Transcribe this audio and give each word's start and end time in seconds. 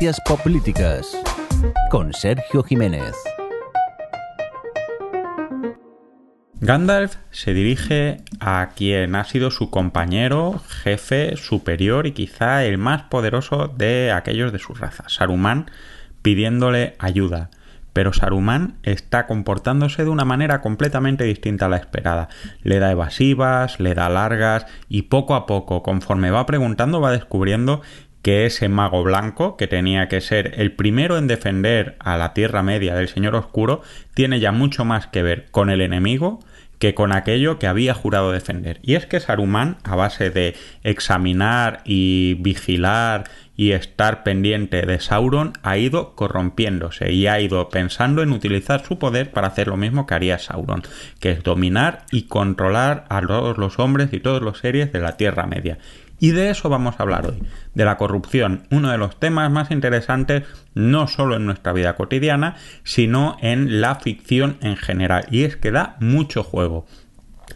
Ciencias 0.00 0.38
Políticas 0.42 1.22
con 1.90 2.14
Sergio 2.14 2.62
Jiménez. 2.62 3.14
Gandalf 6.54 7.16
se 7.30 7.52
dirige 7.52 8.22
a 8.40 8.70
quien 8.74 9.14
ha 9.14 9.24
sido 9.24 9.50
su 9.50 9.68
compañero, 9.68 10.58
jefe, 10.66 11.36
superior 11.36 12.06
y 12.06 12.12
quizá 12.12 12.64
el 12.64 12.78
más 12.78 13.02
poderoso 13.02 13.68
de 13.68 14.10
aquellos 14.10 14.52
de 14.52 14.58
su 14.58 14.72
raza, 14.72 15.04
Saruman, 15.10 15.70
pidiéndole 16.22 16.96
ayuda. 16.98 17.50
Pero 17.92 18.14
Saruman 18.14 18.78
está 18.82 19.26
comportándose 19.26 20.04
de 20.04 20.10
una 20.10 20.24
manera 20.24 20.62
completamente 20.62 21.24
distinta 21.24 21.66
a 21.66 21.68
la 21.68 21.76
esperada. 21.76 22.30
Le 22.62 22.78
da 22.78 22.90
evasivas, 22.90 23.80
le 23.80 23.94
da 23.94 24.08
largas 24.08 24.64
y 24.88 25.02
poco 25.02 25.34
a 25.34 25.44
poco, 25.44 25.82
conforme 25.82 26.30
va 26.30 26.46
preguntando, 26.46 27.02
va 27.02 27.12
descubriendo 27.12 27.82
que 28.22 28.46
ese 28.46 28.68
mago 28.68 29.02
blanco, 29.02 29.56
que 29.56 29.66
tenía 29.66 30.08
que 30.08 30.20
ser 30.20 30.54
el 30.60 30.72
primero 30.72 31.18
en 31.18 31.26
defender 31.26 31.96
a 32.00 32.16
la 32.16 32.34
Tierra 32.34 32.62
Media 32.62 32.94
del 32.94 33.08
Señor 33.08 33.34
Oscuro, 33.34 33.82
tiene 34.14 34.40
ya 34.40 34.52
mucho 34.52 34.84
más 34.84 35.06
que 35.06 35.22
ver 35.22 35.46
con 35.50 35.70
el 35.70 35.80
enemigo 35.80 36.40
que 36.80 36.94
con 36.94 37.12
aquello 37.12 37.58
que 37.58 37.66
había 37.66 37.92
jurado 37.92 38.32
defender. 38.32 38.80
Y 38.82 38.94
es 38.94 39.04
que 39.04 39.20
Saruman, 39.20 39.76
a 39.84 39.96
base 39.96 40.30
de 40.30 40.56
examinar 40.82 41.82
y 41.84 42.38
vigilar 42.40 43.24
y 43.54 43.72
estar 43.72 44.22
pendiente 44.22 44.86
de 44.86 44.98
Sauron, 44.98 45.52
ha 45.62 45.76
ido 45.76 46.14
corrompiéndose 46.14 47.12
y 47.12 47.26
ha 47.26 47.38
ido 47.38 47.68
pensando 47.68 48.22
en 48.22 48.32
utilizar 48.32 48.82
su 48.82 48.98
poder 48.98 49.30
para 49.30 49.48
hacer 49.48 49.68
lo 49.68 49.76
mismo 49.76 50.06
que 50.06 50.14
haría 50.14 50.38
Sauron, 50.38 50.82
que 51.20 51.32
es 51.32 51.42
dominar 51.42 52.06
y 52.10 52.22
controlar 52.22 53.04
a 53.10 53.20
todos 53.20 53.58
los 53.58 53.78
hombres 53.78 54.08
y 54.14 54.20
todos 54.20 54.40
los 54.40 54.60
seres 54.60 54.90
de 54.90 55.00
la 55.00 55.18
Tierra 55.18 55.46
Media. 55.46 55.76
Y 56.20 56.32
de 56.32 56.50
eso 56.50 56.68
vamos 56.68 56.96
a 56.98 57.02
hablar 57.02 57.26
hoy, 57.26 57.42
de 57.74 57.84
la 57.86 57.96
corrupción, 57.96 58.66
uno 58.70 58.90
de 58.90 58.98
los 58.98 59.18
temas 59.18 59.50
más 59.50 59.70
interesantes 59.70 60.44
no 60.74 61.08
solo 61.08 61.36
en 61.36 61.46
nuestra 61.46 61.72
vida 61.72 61.96
cotidiana, 61.96 62.56
sino 62.84 63.38
en 63.40 63.80
la 63.80 63.94
ficción 63.96 64.58
en 64.60 64.76
general. 64.76 65.24
Y 65.30 65.44
es 65.44 65.56
que 65.56 65.70
da 65.70 65.96
mucho 65.98 66.42
juego. 66.42 66.86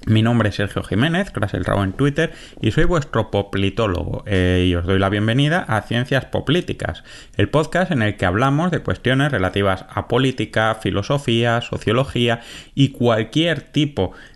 Mi 0.07 0.23
nombre 0.23 0.51
es 0.51 0.57
Sergio 0.57 0.83
Jiménez, 0.83 1.33
el 1.53 1.65
Rabo 1.65 1.83
en 1.83 1.93
Twitter, 1.93 2.33
y 2.61 2.73
soy 2.73 2.85
vuestro 2.85 3.31
poplitólogo. 3.31 4.23
Eh, 4.27 4.67
y 4.69 4.75
os 4.75 4.85
doy 4.85 4.99
la 4.99 5.09
bienvenida 5.09 5.65
a 5.67 5.81
Ciencias 5.83 6.27
Poplíticas, 6.27 7.05
el 7.37 7.49
podcast 7.49 7.91
en 7.91 8.03
el 8.03 8.17
que 8.17 8.27
hablamos 8.27 8.71
de 8.71 8.81
cuestiones 8.81 9.33
relativas 9.33 9.87
a 9.89 10.09
política, 10.09 10.75
filosofía, 10.75 11.61
sociología 11.63 12.41
y 12.75 12.91
cualquier 12.91 13.61
tipo 13.61 14.13
de 14.13 14.34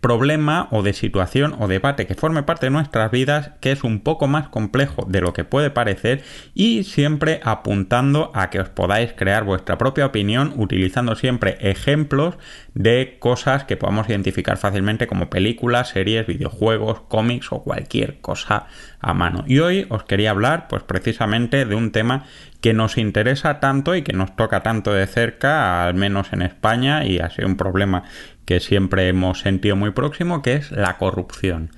problema 0.00 0.68
o 0.70 0.82
de 0.82 0.94
situación 0.94 1.54
o 1.58 1.68
debate 1.68 2.06
que 2.06 2.14
forme 2.14 2.44
parte 2.44 2.66
de 2.66 2.70
nuestras 2.70 3.10
vidas 3.10 3.50
que 3.60 3.72
es 3.72 3.84
un 3.84 4.00
poco 4.00 4.26
más 4.26 4.48
complejo 4.48 5.06
de 5.06 5.20
lo 5.20 5.34
que 5.34 5.44
puede 5.44 5.70
parecer 5.70 6.22
y 6.54 6.84
siempre 6.84 7.40
apuntando 7.44 8.30
a 8.34 8.48
que 8.48 8.60
os 8.60 8.70
podáis 8.70 9.12
crear 9.12 9.44
vuestra 9.44 9.76
propia 9.76 10.06
opinión 10.06 10.54
utilizando 10.56 11.14
siempre 11.14 11.58
ejemplos 11.60 12.38
de 12.72 13.18
cosas 13.18 13.64
que 13.64 13.76
podamos 13.76 14.08
identificar 14.08 14.56
fácilmente 14.56 15.06
como 15.06 15.28
películas, 15.28 15.90
series, 15.90 16.26
videojuegos, 16.26 17.02
cómics 17.02 17.52
o 17.52 17.62
cualquier 17.62 18.20
cosa 18.20 18.66
a 19.00 19.14
mano. 19.14 19.44
Y 19.46 19.58
hoy 19.58 19.86
os 19.90 20.04
quería 20.04 20.30
hablar 20.30 20.68
pues 20.68 20.82
precisamente 20.84 21.66
de 21.66 21.74
un 21.74 21.92
tema 21.92 22.24
que 22.60 22.72
nos 22.74 22.98
interesa 22.98 23.60
tanto 23.60 23.94
y 23.94 24.02
que 24.02 24.12
nos 24.12 24.34
toca 24.36 24.62
tanto 24.62 24.92
de 24.92 25.06
cerca, 25.06 25.84
al 25.84 25.94
menos 25.94 26.32
en 26.32 26.42
España, 26.42 27.04
y 27.04 27.20
ha 27.20 27.30
sido 27.30 27.46
un 27.46 27.56
problema 27.56 28.04
que 28.48 28.60
siempre 28.60 29.08
hemos 29.08 29.40
sentido 29.40 29.76
muy 29.76 29.90
próximo, 29.90 30.40
que 30.40 30.54
es 30.54 30.70
la 30.70 30.96
corrupción. 30.96 31.70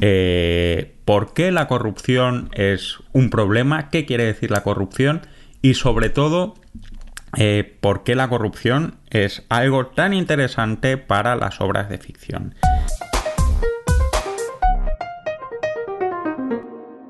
Eh, 0.00 0.96
¿Por 1.04 1.32
qué 1.32 1.52
la 1.52 1.68
corrupción 1.68 2.50
es 2.54 2.98
un 3.12 3.30
problema? 3.30 3.88
¿Qué 3.88 4.04
quiere 4.04 4.24
decir 4.24 4.50
la 4.50 4.64
corrupción? 4.64 5.20
Y 5.62 5.74
sobre 5.74 6.10
todo, 6.10 6.54
eh, 7.36 7.78
¿por 7.80 8.02
qué 8.02 8.16
la 8.16 8.28
corrupción 8.28 8.96
es 9.10 9.44
algo 9.48 9.86
tan 9.86 10.12
interesante 10.12 10.96
para 10.96 11.36
las 11.36 11.60
obras 11.60 11.88
de 11.88 11.98
ficción? 11.98 12.56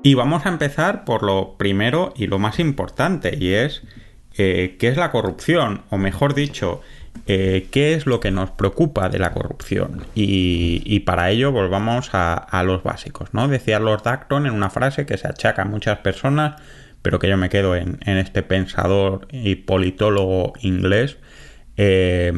Y 0.03 0.13
vamos 0.13 0.45
a 0.45 0.51
empezar 0.51 1.07
por 1.07 1.23
lo 1.23 1.57
primero 1.57 2.13
y 2.15 2.27
lo 2.27 2.39
más 2.39 2.59
importante, 2.59 3.39
y 3.41 3.55
es 3.55 3.85
eh, 4.37 4.77
qué 4.79 4.89
es 4.89 4.99
la 4.99 5.11
corrupción, 5.11 5.85
o 5.89 5.97
mejor 5.97 6.35
dicho, 6.35 6.83
eh, 7.31 7.69
qué 7.71 7.93
es 7.93 8.06
lo 8.06 8.21
que 8.21 8.31
nos 8.31 8.50
preocupa 8.53 9.11
de 9.11 9.19
la 9.19 9.34
corrupción. 9.34 10.06
Y, 10.15 11.00
para 11.00 11.31
ello 11.31 11.53
volvamos 11.53 12.09
a, 12.15 12.62
los 12.65 12.83
básicos. 12.83 13.34
¿no? 13.34 13.49
Decía 13.49 13.78
Lord 13.78 14.09
Acton 14.09 14.47
en 14.47 14.55
una 14.55 14.71
frase 14.71 15.05
que 15.05 15.19
se 15.19 15.28
achaca 15.28 15.62
a 15.62 15.65
muchas 15.67 15.99
personas, 15.99 16.59
pero 17.03 17.19
que 17.19 17.28
yo 17.28 17.37
me 17.37 17.50
quedo 17.50 17.77
en, 17.77 17.99
este 18.06 18.43
pensador 18.43 19.28
y 19.31 19.56
politólogo 19.56 20.55
inglés, 20.62 21.19
eh, 21.77 22.33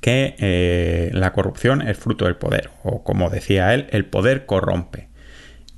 que 0.00 0.34
eh, 0.38 1.10
la 1.12 1.32
corrupción 1.32 1.80
es 1.80 1.96
fruto 1.96 2.24
del 2.24 2.34
poder, 2.34 2.70
o 2.82 3.04
como 3.04 3.30
decía 3.30 3.72
él, 3.72 3.86
el 3.90 4.04
poder 4.04 4.46
corrompe. 4.46 5.10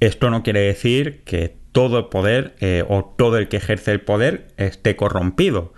Esto 0.00 0.30
no 0.30 0.42
quiere 0.42 0.60
decir 0.60 1.24
que 1.24 1.54
todo 1.72 1.98
el 1.98 2.06
poder 2.06 2.54
o 2.88 3.14
todo 3.18 3.36
el 3.36 3.48
que 3.48 3.58
ejerce 3.58 3.90
el 3.92 4.00
poder 4.00 4.48
esté 4.56 4.96
corrompido 4.96 5.74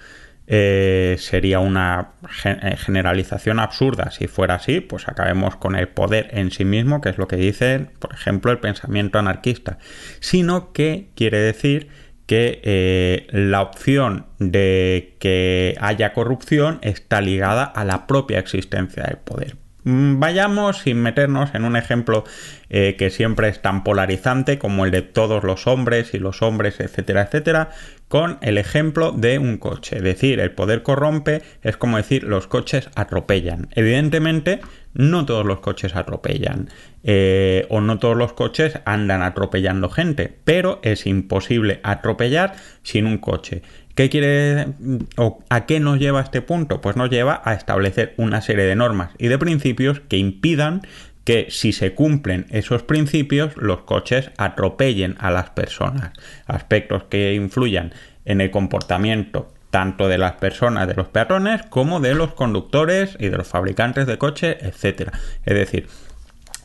eh, 0.48 1.16
sería 1.18 1.58
una 1.58 2.12
eh, 2.44 2.76
generalización 2.76 3.58
absurda. 3.58 4.10
Si 4.10 4.28
fuera 4.28 4.54
así, 4.54 4.80
pues 4.80 5.08
acabemos 5.08 5.56
con 5.56 5.74
el 5.76 5.88
poder 5.88 6.28
en 6.32 6.50
sí 6.50 6.64
mismo, 6.64 7.00
que 7.00 7.08
es 7.08 7.18
lo 7.18 7.26
que 7.26 7.36
dice, 7.36 7.86
por 7.98 8.14
ejemplo, 8.14 8.52
el 8.52 8.58
pensamiento 8.58 9.18
anarquista, 9.18 9.78
sino 10.20 10.72
que 10.72 11.08
quiere 11.14 11.38
decir 11.38 11.88
que 12.26 12.60
eh, 12.64 13.26
la 13.30 13.62
opción 13.62 14.26
de 14.38 15.16
que 15.20 15.76
haya 15.80 16.12
corrupción 16.12 16.78
está 16.82 17.20
ligada 17.20 17.64
a 17.64 17.84
la 17.84 18.06
propia 18.06 18.38
existencia 18.38 19.04
del 19.04 19.18
poder. 19.18 19.65
Mm, 19.86 20.20
vayamos 20.20 20.80
sin 20.80 21.00
meternos 21.02 21.54
en 21.54 21.64
un 21.64 21.76
ejemplo 21.76 22.24
que 22.68 23.10
siempre 23.10 23.48
es 23.48 23.62
tan 23.62 23.84
polarizante 23.84 24.58
como 24.58 24.84
el 24.84 24.90
de 24.90 25.02
todos 25.02 25.44
los 25.44 25.68
hombres 25.68 26.14
y 26.14 26.18
los 26.18 26.42
hombres, 26.42 26.80
etcétera, 26.80 27.22
etcétera, 27.22 27.70
con 28.08 28.38
el 28.40 28.58
ejemplo 28.58 29.12
de 29.12 29.38
un 29.38 29.56
coche. 29.58 29.96
Es 29.96 30.02
decir, 30.02 30.40
el 30.40 30.52
poder 30.52 30.82
corrompe 30.82 31.42
es 31.62 31.76
como 31.76 31.96
decir 31.96 32.24
los 32.24 32.46
coches 32.46 32.90
atropellan. 32.94 33.68
Evidentemente, 33.72 34.60
no 34.94 35.26
todos 35.26 35.44
los 35.44 35.60
coches 35.60 35.94
atropellan 35.94 36.70
eh, 37.02 37.66
o 37.68 37.80
no 37.80 37.98
todos 37.98 38.16
los 38.16 38.32
coches 38.32 38.78
andan 38.84 39.22
atropellando 39.22 39.90
gente, 39.90 40.34
pero 40.44 40.80
es 40.82 41.06
imposible 41.06 41.80
atropellar 41.82 42.54
sin 42.82 43.06
un 43.06 43.18
coche. 43.18 43.62
¿Qué 43.96 44.10
quiere 44.10 44.74
o 45.16 45.38
a 45.48 45.64
qué 45.64 45.80
nos 45.80 45.98
lleva 45.98 46.20
este 46.20 46.42
punto? 46.42 46.82
Pues 46.82 46.96
nos 46.96 47.08
lleva 47.08 47.40
a 47.44 47.54
establecer 47.54 48.12
una 48.18 48.42
serie 48.42 48.66
de 48.66 48.76
normas 48.76 49.12
y 49.16 49.28
de 49.28 49.38
principios 49.38 50.00
que 50.00 50.18
impidan 50.18 50.82
que 51.24 51.46
si 51.48 51.72
se 51.72 51.94
cumplen 51.94 52.46
esos 52.50 52.82
principios, 52.82 53.56
los 53.56 53.80
coches 53.80 54.30
atropellen 54.36 55.16
a 55.18 55.30
las 55.30 55.48
personas. 55.48 56.12
Aspectos 56.46 57.04
que 57.04 57.32
influyan 57.32 57.94
en 58.26 58.42
el 58.42 58.50
comportamiento 58.50 59.50
tanto 59.70 60.08
de 60.08 60.18
las 60.18 60.32
personas, 60.32 60.86
de 60.86 60.94
los 60.94 61.08
peatones, 61.08 61.62
como 61.62 61.98
de 61.98 62.14
los 62.14 62.34
conductores 62.34 63.16
y 63.18 63.28
de 63.28 63.38
los 63.38 63.48
fabricantes 63.48 64.06
de 64.06 64.18
coches, 64.18 64.56
etc. 64.60 65.10
Es 65.46 65.54
decir, 65.54 65.86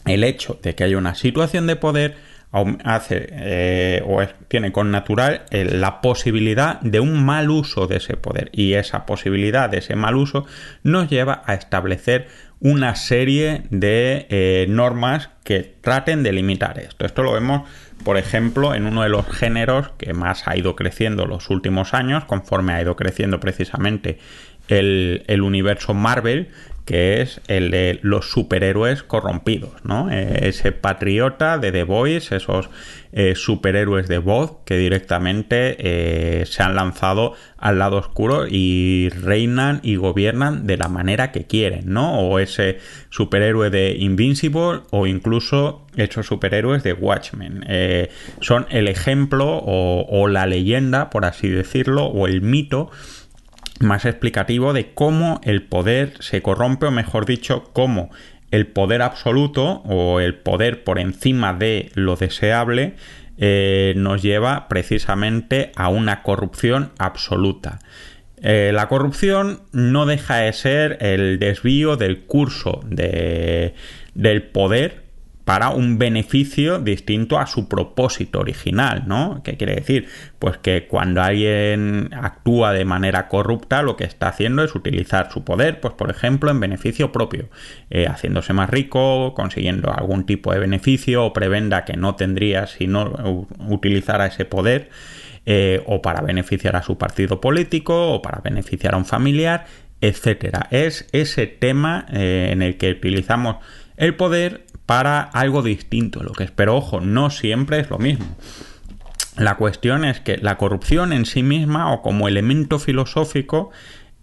el 0.06 0.26
hecho 0.26 0.60
de 0.62 0.76
que 0.76 0.84
haya 0.84 0.98
una 0.98 1.16
situación 1.16 1.66
de 1.66 1.78
poder 1.78 2.18
hace 2.84 3.28
eh, 3.32 4.04
o 4.06 4.22
tiene 4.50 4.74
con 4.74 4.92
natural 4.92 5.44
eh, 5.52 5.64
la 5.64 6.02
posibilidad 6.02 6.82
de 6.82 7.00
un 7.00 7.24
mal 7.24 7.50
uso 7.50 7.88
de 7.88 7.98
ese 7.98 8.18
poder 8.18 8.50
y 8.52 8.74
esa 8.74 9.06
posibilidad 9.06 9.70
de 9.70 9.78
ese 9.78 9.96
mal 9.96 10.16
uso 10.16 10.46
nos 10.84 11.10
lleva 11.10 11.44
a 11.46 11.54
establecer 11.54 12.28
una 12.60 12.96
serie 12.96 13.64
de 13.70 14.28
eh, 14.30 14.66
normas 14.70 15.30
que 15.44 15.76
traten 15.82 16.24
de 16.24 16.34
limitar 16.34 16.78
esto. 16.78 17.06
Esto 17.06 17.24
lo 17.24 17.34
vemos, 17.34 17.68
por 18.04 18.18
ejemplo, 18.18 18.76
en 18.76 18.86
uno 18.86 19.02
de 19.02 19.10
los 19.10 19.26
géneros 19.28 19.90
que 19.98 20.14
más 20.14 20.48
ha 20.48 20.56
ido 20.56 20.76
creciendo 20.76 21.26
los 21.26 21.50
últimos 21.50 21.94
años, 21.94 22.26
conforme 22.26 22.74
ha 22.74 22.82
ido 22.82 22.96
creciendo 22.96 23.40
precisamente 23.40 24.20
el, 24.68 25.24
el 25.28 25.42
universo 25.42 25.96
Marvel, 25.96 26.50
que 26.86 27.22
es 27.22 27.42
el 27.48 27.72
de 27.72 28.00
los 28.02 28.30
superhéroes 28.30 29.04
corrompidos, 29.04 29.74
¿no? 29.84 30.10
Eh, 30.12 30.48
ese 30.50 30.72
patriota 30.72 31.58
de 31.58 31.72
The 31.72 31.84
Boys, 31.84 32.32
esos 32.32 32.70
eh, 33.14 33.36
superhéroes 33.36 34.08
de 34.08 34.18
voz 34.18 34.58
que 34.66 34.78
directamente 34.78 35.76
eh, 35.80 36.46
se 36.46 36.64
han 36.64 36.76
lanzado 36.76 37.34
al 37.58 37.78
lado 37.80 37.98
oscuro 37.98 38.46
y 38.48 39.10
reinan 39.10 39.80
y 39.84 39.96
gobiernan 39.96 40.66
de 40.66 40.78
la 40.78 40.88
manera 40.88 41.32
que 41.32 41.46
quieren, 41.46 41.94
¿no? 41.94 42.20
O 42.20 42.40
ese 42.40 42.80
superhéroe 43.10 43.70
de 43.70 43.96
Invincible 44.00 44.82
o 44.90 45.06
incluso 45.06 45.86
esos 45.98 46.26
superhéroes 46.26 46.84
de 46.84 46.94
Watchmen. 46.94 47.66
son 48.40 48.66
el 48.70 48.88
ejemplo 48.88 49.58
o 49.58 50.28
la 50.30 50.46
leyenda, 50.46 51.10
por 51.10 51.26
así 51.26 51.50
decirlo, 51.50 52.06
o 52.06 52.28
el 52.28 52.42
mito 52.42 52.90
más 53.82 54.06
explicativo 54.06 54.74
de 54.74 54.94
cómo 54.94 55.42
el 55.44 55.64
poder 55.64 56.14
se 56.20 56.42
corrompe, 56.42 56.86
o 56.86 56.92
mejor 56.92 57.26
dicho, 57.26 57.70
cómo 57.74 58.10
el 58.52 58.68
poder 58.68 59.02
absoluto 59.02 59.82
o 59.86 60.20
el 60.20 60.36
poder 60.36 60.84
por 60.84 61.00
encima 61.00 61.54
de 61.54 61.92
lo 61.96 62.16
deseable 62.16 62.96
eh, 63.38 63.94
nos 63.96 64.22
lleva 64.22 64.68
precisamente 64.68 65.72
a 65.76 65.88
una 65.88 66.22
corrupción 66.22 66.92
absoluta. 67.00 67.80
Eh, 68.44 68.72
la 68.74 68.88
corrupción 68.88 69.62
no 69.72 70.06
deja 70.06 70.38
de 70.38 70.54
ser 70.54 70.98
el 71.02 71.40
desvío 71.40 71.96
del 71.96 72.22
curso 72.26 72.82
del 72.86 74.44
poder 74.44 75.01
para 75.52 75.72
un 75.72 75.98
beneficio 75.98 76.80
distinto 76.80 77.38
a 77.38 77.46
su 77.46 77.68
propósito 77.68 78.40
original, 78.40 79.04
¿no? 79.06 79.42
¿Qué 79.44 79.58
quiere 79.58 79.76
decir? 79.76 80.08
Pues 80.40 80.58
que 80.58 80.88
cuando 80.88 81.22
alguien 81.22 82.10
actúa 82.14 82.72
de 82.72 82.86
manera 82.86 83.28
corrupta, 83.28 83.82
lo 83.82 83.98
que 83.98 84.06
está 84.06 84.30
haciendo 84.30 84.64
es 84.64 84.74
utilizar 84.76 85.30
su 85.30 85.44
poder, 85.44 85.82
pues 85.82 85.94
por 85.96 86.10
ejemplo, 86.10 86.52
en 86.52 86.62
beneficio 86.62 87.12
propio, 87.12 87.50
eh, 87.90 88.08
haciéndose 88.08 88.54
más 88.54 88.70
rico, 88.70 89.34
consiguiendo 89.34 89.92
algún 89.94 90.26
tipo 90.26 90.54
de 90.54 90.60
beneficio 90.60 91.26
o 91.26 91.34
prebenda 91.34 91.84
que 91.84 91.98
no 91.98 92.16
tendría 92.16 92.66
si 92.66 92.88
no 92.88 93.46
utilizara 93.68 94.28
ese 94.28 94.46
poder. 94.46 94.90
Eh, 95.46 95.84
o 95.86 96.02
para 96.02 96.22
beneficiar 96.22 96.78
a 96.78 96.84
su 96.84 96.98
partido 96.98 97.42
político 97.42 98.14
o 98.14 98.22
para 98.22 98.40
beneficiar 98.40 98.94
a 98.94 98.98
un 98.98 99.06
familiar, 99.06 99.66
etcétera. 100.00 100.68
Es 100.72 101.10
ese 101.12 101.46
tema 101.46 102.06
eh, 102.14 102.52
en 102.54 102.62
el 102.62 102.78
que 102.78 102.92
utilizamos 102.92 103.58
el 103.98 104.16
poder 104.16 104.66
para 104.92 105.22
algo 105.22 105.62
distinto, 105.62 106.22
lo 106.22 106.34
que 106.34 106.44
es, 106.44 106.52
pero 106.52 106.76
ojo, 106.76 107.00
no 107.00 107.30
siempre 107.30 107.80
es 107.80 107.90
lo 107.90 107.98
mismo. 107.98 108.26
La 109.38 109.56
cuestión 109.56 110.04
es 110.04 110.20
que 110.20 110.36
la 110.36 110.58
corrupción 110.58 111.14
en 111.14 111.26
sí 111.26 111.44
misma 111.44 111.94
o 111.94 112.02
como 112.02 112.28
elemento 112.28 112.78
filosófico 112.78 113.72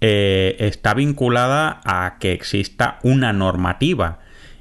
eh, 0.03 0.57
está 0.59 0.93
vinculada 0.93 1.81
a 1.87 2.19
que 2.21 2.35
exista 2.35 2.99
una 3.03 3.33
normativa 3.33 4.19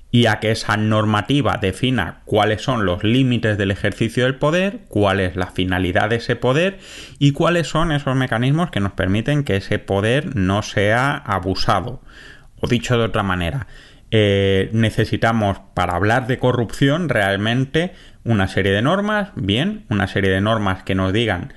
y 0.09 0.27
a 0.27 0.39
que 0.39 0.51
esa 0.51 0.77
normativa 0.77 1.57
defina 1.61 2.21
cuáles 2.23 2.61
son 2.61 2.85
los 2.85 3.03
límites 3.03 3.57
del 3.57 3.71
ejercicio 3.71 4.23
del 4.23 4.35
poder, 4.35 4.85
cuál 4.87 5.19
es 5.19 5.35
la 5.35 5.47
finalidad 5.47 6.09
de 6.09 6.15
ese 6.15 6.37
poder 6.37 6.79
y 7.19 7.33
cuáles 7.33 7.67
son 7.67 7.91
esos 7.91 8.15
mecanismos 8.15 8.71
que 8.71 8.79
nos 8.79 8.93
permiten 8.93 9.43
que 9.43 9.57
ese 9.57 9.77
poder 9.77 10.37
no 10.37 10.61
sea 10.61 11.17
abusado. 11.17 12.01
O 12.61 12.67
dicho 12.69 12.97
de 12.97 13.03
otra 13.03 13.23
manera, 13.23 13.67
eh, 14.11 14.69
necesitamos 14.73 15.59
para 15.73 15.95
hablar 15.95 16.27
de 16.27 16.39
corrupción 16.39 17.09
realmente 17.09 17.93
una 18.23 18.47
serie 18.47 18.71
de 18.71 18.81
normas, 18.81 19.29
bien, 19.35 19.85
una 19.89 20.07
serie 20.07 20.31
de 20.31 20.41
normas 20.41 20.83
que 20.83 20.95
nos 20.95 21.13
digan 21.13 21.53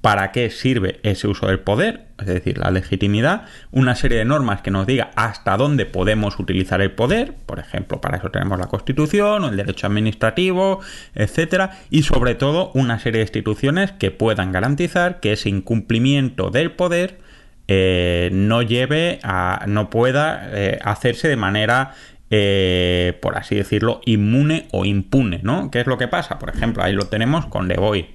para 0.00 0.32
qué 0.32 0.50
sirve 0.50 1.00
ese 1.02 1.28
uso 1.28 1.46
del 1.46 1.60
poder, 1.60 2.08
es 2.18 2.26
decir, 2.26 2.58
la 2.58 2.70
legitimidad, 2.70 3.46
una 3.70 3.94
serie 3.94 4.18
de 4.18 4.26
normas 4.26 4.60
que 4.60 4.70
nos 4.70 4.86
diga 4.86 5.10
hasta 5.16 5.56
dónde 5.56 5.86
podemos 5.86 6.38
utilizar 6.38 6.82
el 6.82 6.90
poder, 6.90 7.34
por 7.46 7.58
ejemplo, 7.58 8.02
para 8.02 8.18
eso 8.18 8.30
tenemos 8.30 8.58
la 8.58 8.66
Constitución 8.66 9.44
o 9.44 9.48
el 9.48 9.56
derecho 9.56 9.86
administrativo, 9.86 10.80
etcétera, 11.14 11.78
y 11.88 12.02
sobre 12.02 12.34
todo 12.34 12.70
una 12.74 12.98
serie 12.98 13.20
de 13.20 13.24
instituciones 13.24 13.92
que 13.92 14.10
puedan 14.10 14.52
garantizar 14.52 15.20
que 15.20 15.32
ese 15.32 15.48
incumplimiento 15.48 16.50
del 16.50 16.72
poder 16.72 17.23
eh, 17.68 18.30
no 18.32 18.62
lleve 18.62 19.20
a. 19.22 19.64
no 19.66 19.90
pueda 19.90 20.48
eh, 20.52 20.78
hacerse 20.82 21.28
de 21.28 21.36
manera. 21.36 21.94
Eh, 22.30 23.18
por 23.22 23.36
así 23.36 23.54
decirlo, 23.54 24.00
inmune 24.06 24.66
o 24.72 24.84
impune, 24.84 25.40
¿no? 25.42 25.70
¿Qué 25.70 25.80
es 25.80 25.86
lo 25.86 25.98
que 25.98 26.08
pasa? 26.08 26.38
Por 26.38 26.50
ejemplo, 26.50 26.82
ahí 26.82 26.92
lo 26.92 27.06
tenemos 27.06 27.46
con 27.46 27.68
The 27.68 27.76
Voice. 27.76 28.08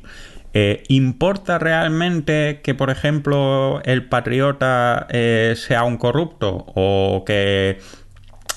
¿Importa 0.89 1.59
realmente 1.59 2.59
que, 2.63 2.73
por 2.73 2.89
ejemplo, 2.89 3.81
el 3.85 4.05
patriota 4.05 5.07
sea 5.09 5.83
un 5.83 5.97
corrupto 5.97 6.65
o 6.75 7.23
que 7.25 7.77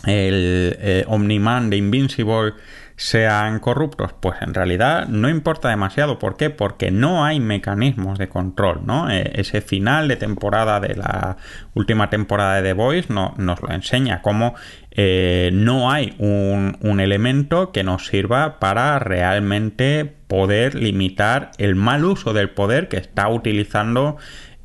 el 0.06 1.04
Omniman 1.06 1.68
de 1.70 1.76
Invincible 1.76 2.54
sean 2.96 3.58
corruptos? 3.58 4.12
Pues 4.12 4.40
en 4.42 4.54
realidad 4.54 5.06
no 5.08 5.28
importa 5.28 5.68
demasiado. 5.68 6.18
¿Por 6.18 6.36
qué? 6.36 6.50
Porque 6.50 6.90
no 6.90 7.24
hay 7.24 7.40
mecanismos 7.40 8.18
de 8.18 8.28
control, 8.28 8.82
¿no? 8.84 9.10
E, 9.10 9.32
ese 9.34 9.60
final 9.60 10.08
de 10.08 10.16
temporada 10.16 10.80
de 10.80 10.94
la 10.96 11.36
última 11.74 12.10
temporada 12.10 12.56
de 12.56 12.62
The 12.62 12.72
Voice 12.72 13.12
no, 13.12 13.34
nos 13.38 13.62
lo 13.62 13.70
enseña, 13.70 14.22
como 14.22 14.54
eh, 14.90 15.50
no 15.52 15.90
hay 15.90 16.14
un, 16.18 16.76
un 16.80 17.00
elemento 17.00 17.72
que 17.72 17.82
nos 17.82 18.06
sirva 18.06 18.58
para 18.58 18.98
realmente 18.98 20.04
poder 20.04 20.74
limitar 20.74 21.50
el 21.58 21.74
mal 21.74 22.04
uso 22.04 22.32
del 22.32 22.50
poder 22.50 22.88
que 22.88 22.96
está 22.96 23.28
utilizando 23.28 24.16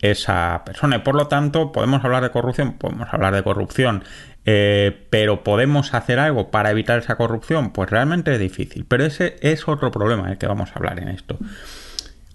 esa 0.01 0.63
persona. 0.65 0.97
Y 0.97 0.99
por 0.99 1.15
lo 1.15 1.27
tanto, 1.27 1.71
podemos 1.71 2.03
hablar 2.03 2.23
de 2.23 2.29
corrupción, 2.29 2.73
podemos 2.73 3.07
hablar 3.11 3.33
de 3.33 3.43
corrupción 3.43 4.03
eh, 4.49 5.05
pero 5.09 5.43
¿podemos 5.43 5.93
hacer 5.93 6.19
algo 6.19 6.49
para 6.51 6.71
evitar 6.71 6.97
esa 6.99 7.17
corrupción? 7.17 7.73
Pues 7.73 7.89
realmente 7.89 8.33
es 8.33 8.39
difícil. 8.39 8.85
Pero 8.87 9.03
ese 9.03 9.35
es 9.41 9.67
otro 9.67 9.91
problema 9.91 10.29
del 10.29 10.37
que 10.37 10.47
vamos 10.47 10.69
a 10.71 10.75
hablar 10.75 10.99
en 10.99 11.09
esto. 11.09 11.37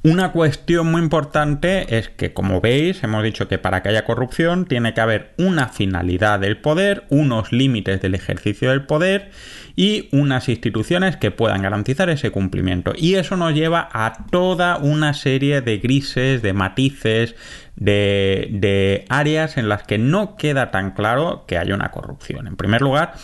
Una 0.03 0.33
cuestión 0.33 0.91
muy 0.91 1.01
importante 1.01 1.97
es 1.97 2.11
que, 2.11 2.35
como 2.35 2.61
veis, 2.61 3.03
hemos 3.03 3.23
dicho 3.23 3.49
que 3.49 3.57
para 3.57 3.83
que 3.83 3.89
haya 3.89 4.05
corrupción 4.05 4.67
tiene 4.67 4.93
que 4.93 5.01
haber 5.01 5.33
una 5.39 5.69
finalidad 5.69 6.39
del 6.39 6.59
poder, 6.59 7.05
unos 7.09 7.51
límites 7.51 8.03
del 8.03 8.15
ejercicio 8.15 8.71
del 8.71 8.85
poder 8.85 9.31
y 9.77 10.09
unas 10.13 10.49
instituciones 10.49 11.17
que 11.17 11.31
puedan 11.31 11.63
garantizar 11.63 12.11
ese 12.11 12.31
cumplimiento. 12.31 12.93
Y 12.97 13.15
eso 13.15 13.37
nos 13.37 13.55
lleva 13.55 13.89
a 13.93 14.27
toda 14.31 14.77
una 14.79 15.15
serie 15.15 15.61
de 15.61 15.79
grises, 15.79 16.43
de 16.43 16.53
matices, 16.53 17.35
de, 17.77 19.05
áreas 19.09 19.57
en 19.57 19.69
las 19.69 19.83
que 19.83 19.99
no 19.99 20.37
queda 20.37 20.71
tan 20.71 20.93
claro 20.93 21.45
que 21.47 21.59
haya 21.59 21.75
una 21.75 21.91
corrupción. 21.91 22.47
En 22.47 22.57
primer 22.57 22.83
lugar, 22.83 23.15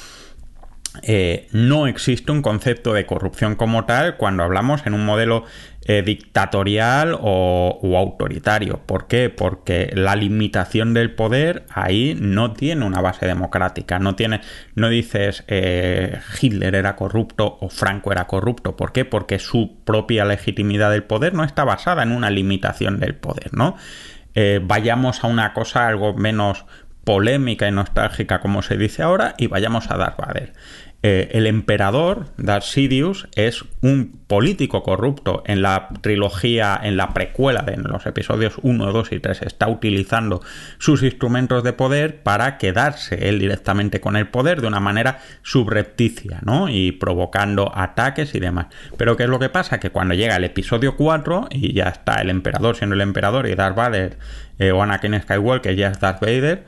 eh, 1.02 1.48
no 1.52 1.86
existe 1.86 2.32
un 2.32 2.42
concepto 2.42 2.92
de 2.92 3.06
corrupción 3.06 3.54
como 3.54 3.84
tal 3.84 4.16
cuando 4.16 4.42
hablamos 4.42 4.86
en 4.86 4.94
un 4.94 5.04
modelo 5.04 5.44
eh, 5.90 6.02
dictatorial 6.02 7.16
o, 7.18 7.96
autoritario. 7.96 8.80
¿Por 8.84 9.06
qué? 9.06 9.30
Porque 9.30 9.90
la 9.94 10.16
limitación 10.16 10.92
del 10.92 11.14
poder 11.14 11.64
ahí 11.70 12.14
no 12.20 12.52
tiene 12.52 12.84
una 12.84 13.00
base 13.00 13.26
democrática. 13.26 13.98
No 13.98 14.14
tiene, 14.14 14.40
no 14.74 14.90
dices 14.90 15.44
eh, 15.48 16.20
Hitler 16.40 16.74
era 16.74 16.94
corrupto 16.94 17.56
o 17.60 17.70
Franco 17.70 18.12
era 18.12 18.26
corrupto. 18.26 18.76
¿Por 18.76 18.92
qué? 18.92 19.04
Porque 19.06 19.38
su 19.38 19.78
propia 19.84 20.26
legitimidad 20.26 20.90
del 20.90 21.04
poder 21.04 21.32
no 21.32 21.42
está 21.42 21.64
basada 21.64 22.02
en 22.02 22.12
una 22.12 22.28
limitación 22.28 23.00
del 23.00 23.14
poder, 23.14 23.54
¿no? 23.54 23.76
Eh, 24.34 24.60
vayamos 24.62 25.24
a 25.24 25.26
una 25.26 25.54
cosa 25.54 25.88
algo 25.88 26.12
menos 26.14 26.66
polémica 27.08 27.66
y 27.66 27.72
nostálgica 27.72 28.38
como 28.38 28.60
se 28.60 28.76
dice 28.76 29.02
ahora 29.02 29.34
y 29.38 29.46
vayamos 29.46 29.90
a 29.90 29.96
Darth 29.96 30.18
Vader. 30.18 30.52
Eh, 31.02 31.30
el 31.32 31.46
emperador, 31.46 32.26
Darth 32.36 32.64
Sidious, 32.64 33.28
es 33.34 33.64
un 33.80 34.20
político 34.26 34.82
corrupto. 34.82 35.42
En 35.46 35.62
la 35.62 35.88
trilogía, 36.02 36.78
en 36.82 36.98
la 36.98 37.14
precuela 37.14 37.62
de 37.62 37.78
los 37.78 38.04
episodios 38.04 38.58
1, 38.60 38.92
2 38.92 39.12
y 39.12 39.20
3, 39.20 39.40
está 39.40 39.68
utilizando 39.68 40.42
sus 40.76 41.02
instrumentos 41.02 41.62
de 41.62 41.72
poder 41.72 42.22
para 42.22 42.58
quedarse 42.58 43.30
él 43.30 43.38
directamente 43.38 44.02
con 44.02 44.14
el 44.14 44.28
poder 44.28 44.60
de 44.60 44.66
una 44.66 44.80
manera 44.80 45.20
subrepticia, 45.42 46.40
¿no? 46.42 46.68
Y 46.68 46.92
provocando 46.92 47.72
ataques 47.74 48.34
y 48.34 48.40
demás. 48.40 48.66
Pero 48.98 49.16
¿qué 49.16 49.22
es 49.22 49.30
lo 49.30 49.38
que 49.38 49.48
pasa? 49.48 49.80
Que 49.80 49.88
cuando 49.88 50.12
llega 50.12 50.36
el 50.36 50.44
episodio 50.44 50.94
4 50.94 51.48
y 51.52 51.72
ya 51.72 51.84
está 51.84 52.20
el 52.20 52.28
emperador 52.28 52.76
siendo 52.76 52.96
el 52.96 53.00
emperador 53.00 53.48
y 53.48 53.54
Darth 53.54 53.76
Vader 53.76 54.18
eh, 54.58 54.72
o 54.72 54.82
Anakin 54.82 55.18
Skywalker 55.22 55.74
ya 55.74 55.88
es 55.88 56.00
Darth 56.00 56.20
Vader, 56.20 56.64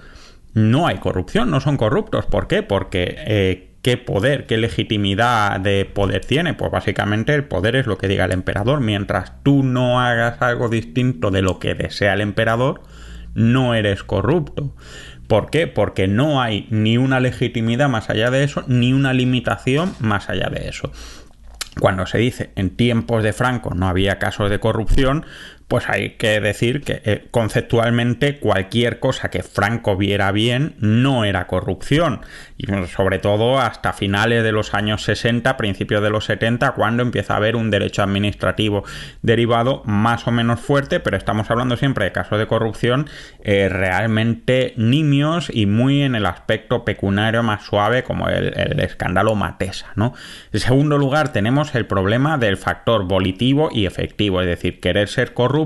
no 0.55 0.87
hay 0.87 0.99
corrupción, 0.99 1.51
no 1.51 1.61
son 1.61 1.77
corruptos. 1.77 2.27
¿Por 2.27 2.49
qué? 2.49 2.63
Porque 2.63 3.17
eh, 3.19 3.71
¿Qué 3.83 3.97
poder, 3.97 4.45
qué 4.45 4.59
legitimidad 4.59 5.59
de 5.59 5.87
poder 5.87 6.23
tiene? 6.27 6.53
Pues 6.53 6.71
básicamente 6.71 7.35
el 7.35 7.45
poder 7.45 7.77
es 7.77 7.87
lo 7.87 7.97
que 7.97 8.09
diga 8.09 8.27
el 8.27 8.33
emperador. 8.33 8.81
Mientras 8.81 9.43
tú 9.43 9.63
no 9.63 10.01
hagas 10.01 10.43
algo 10.43 10.69
distinto 10.69 11.31
de 11.31 11.41
lo 11.41 11.59
que 11.59 11.75
desea 11.75 12.13
el 12.13 12.21
emperador, 12.21 12.83
no 13.35 13.75
eres 13.75 14.03
corrupto. 14.03 14.77
¿Por 15.29 15.49
qué? 15.49 15.67
Porque 15.67 16.09
no 16.09 16.43
hay 16.43 16.67
ni 16.71 16.99
una 16.99 17.21
legitimidad 17.21 17.89
más 17.89 18.11
allá 18.11 18.31
de 18.31 18.45
eso, 18.45 18.65
ni 18.67 18.93
una 18.93 19.15
limitación 19.15 19.95
más 19.99 20.29
allá 20.29 20.51
de 20.51 20.69
eso. 20.69 20.93
Cuando 21.81 22.05
se 22.05 22.19
dice 22.19 22.51
en 22.57 22.77
tiempos 22.77 23.23
de 23.23 23.33
Franco 23.33 23.73
no 23.75 23.89
había 23.89 24.19
casos 24.19 24.51
de 24.51 24.61
corrupción, 24.61 25.25
pues 25.71 25.89
hay 25.89 26.11
que 26.17 26.41
decir 26.41 26.83
que 26.83 27.01
eh, 27.05 27.29
conceptualmente 27.31 28.41
cualquier 28.41 28.99
cosa 28.99 29.31
que 29.31 29.45
Franco 29.45 29.97
viera 29.97 30.33
bien 30.33 30.75
no 30.81 31.25
era 31.25 31.47
corrupción. 31.47 32.23
Y 32.59 32.67
sobre 32.89 33.21
todo 33.21 33.61
hasta 33.61 33.93
finales 33.93 34.43
de 34.43 34.51
los 34.51 34.75
años 34.75 35.05
60, 35.05 35.57
principios 35.57 36.03
de 36.03 36.11
los 36.11 36.25
70, 36.25 36.73
cuando 36.73 37.05
empieza 37.05 37.35
a 37.35 37.37
haber 37.37 37.55
un 37.55 37.71
derecho 37.71 38.03
administrativo 38.03 38.83
derivado 39.23 39.83
más 39.87 40.27
o 40.27 40.33
menos 40.33 40.59
fuerte, 40.59 40.99
pero 40.99 41.17
estamos 41.17 41.49
hablando 41.53 41.77
siempre 41.77 42.05
de 42.05 42.13
casos 42.13 42.41
de 42.41 42.49
corrupción 42.49 43.09
eh, 43.45 43.69
realmente 43.69 44.75
nimios 44.77 45.51
y 45.55 45.67
muy 45.67 46.03
en 46.03 46.17
el 46.17 46.27
aspecto 46.27 46.85
pecuniario 46.85 47.45
más 47.45 47.63
suave, 47.63 48.03
como 48.03 48.29
el, 48.29 48.59
el 48.59 48.81
escándalo 48.81 49.37
Matesa. 49.37 49.93
¿no? 49.95 50.15
En 50.53 50.59
segundo 50.59 50.99
lugar, 50.99 51.33
tenemos 51.33 51.77
el 51.77 51.87
problema 51.87 52.39
del 52.39 52.57
factor 52.57 53.05
volitivo 53.05 53.69
y 53.73 53.87
efectivo, 53.87 54.41
es 54.41 54.49
decir, 54.49 54.81
querer 54.81 55.07
ser 55.07 55.33
corrupto 55.33 55.60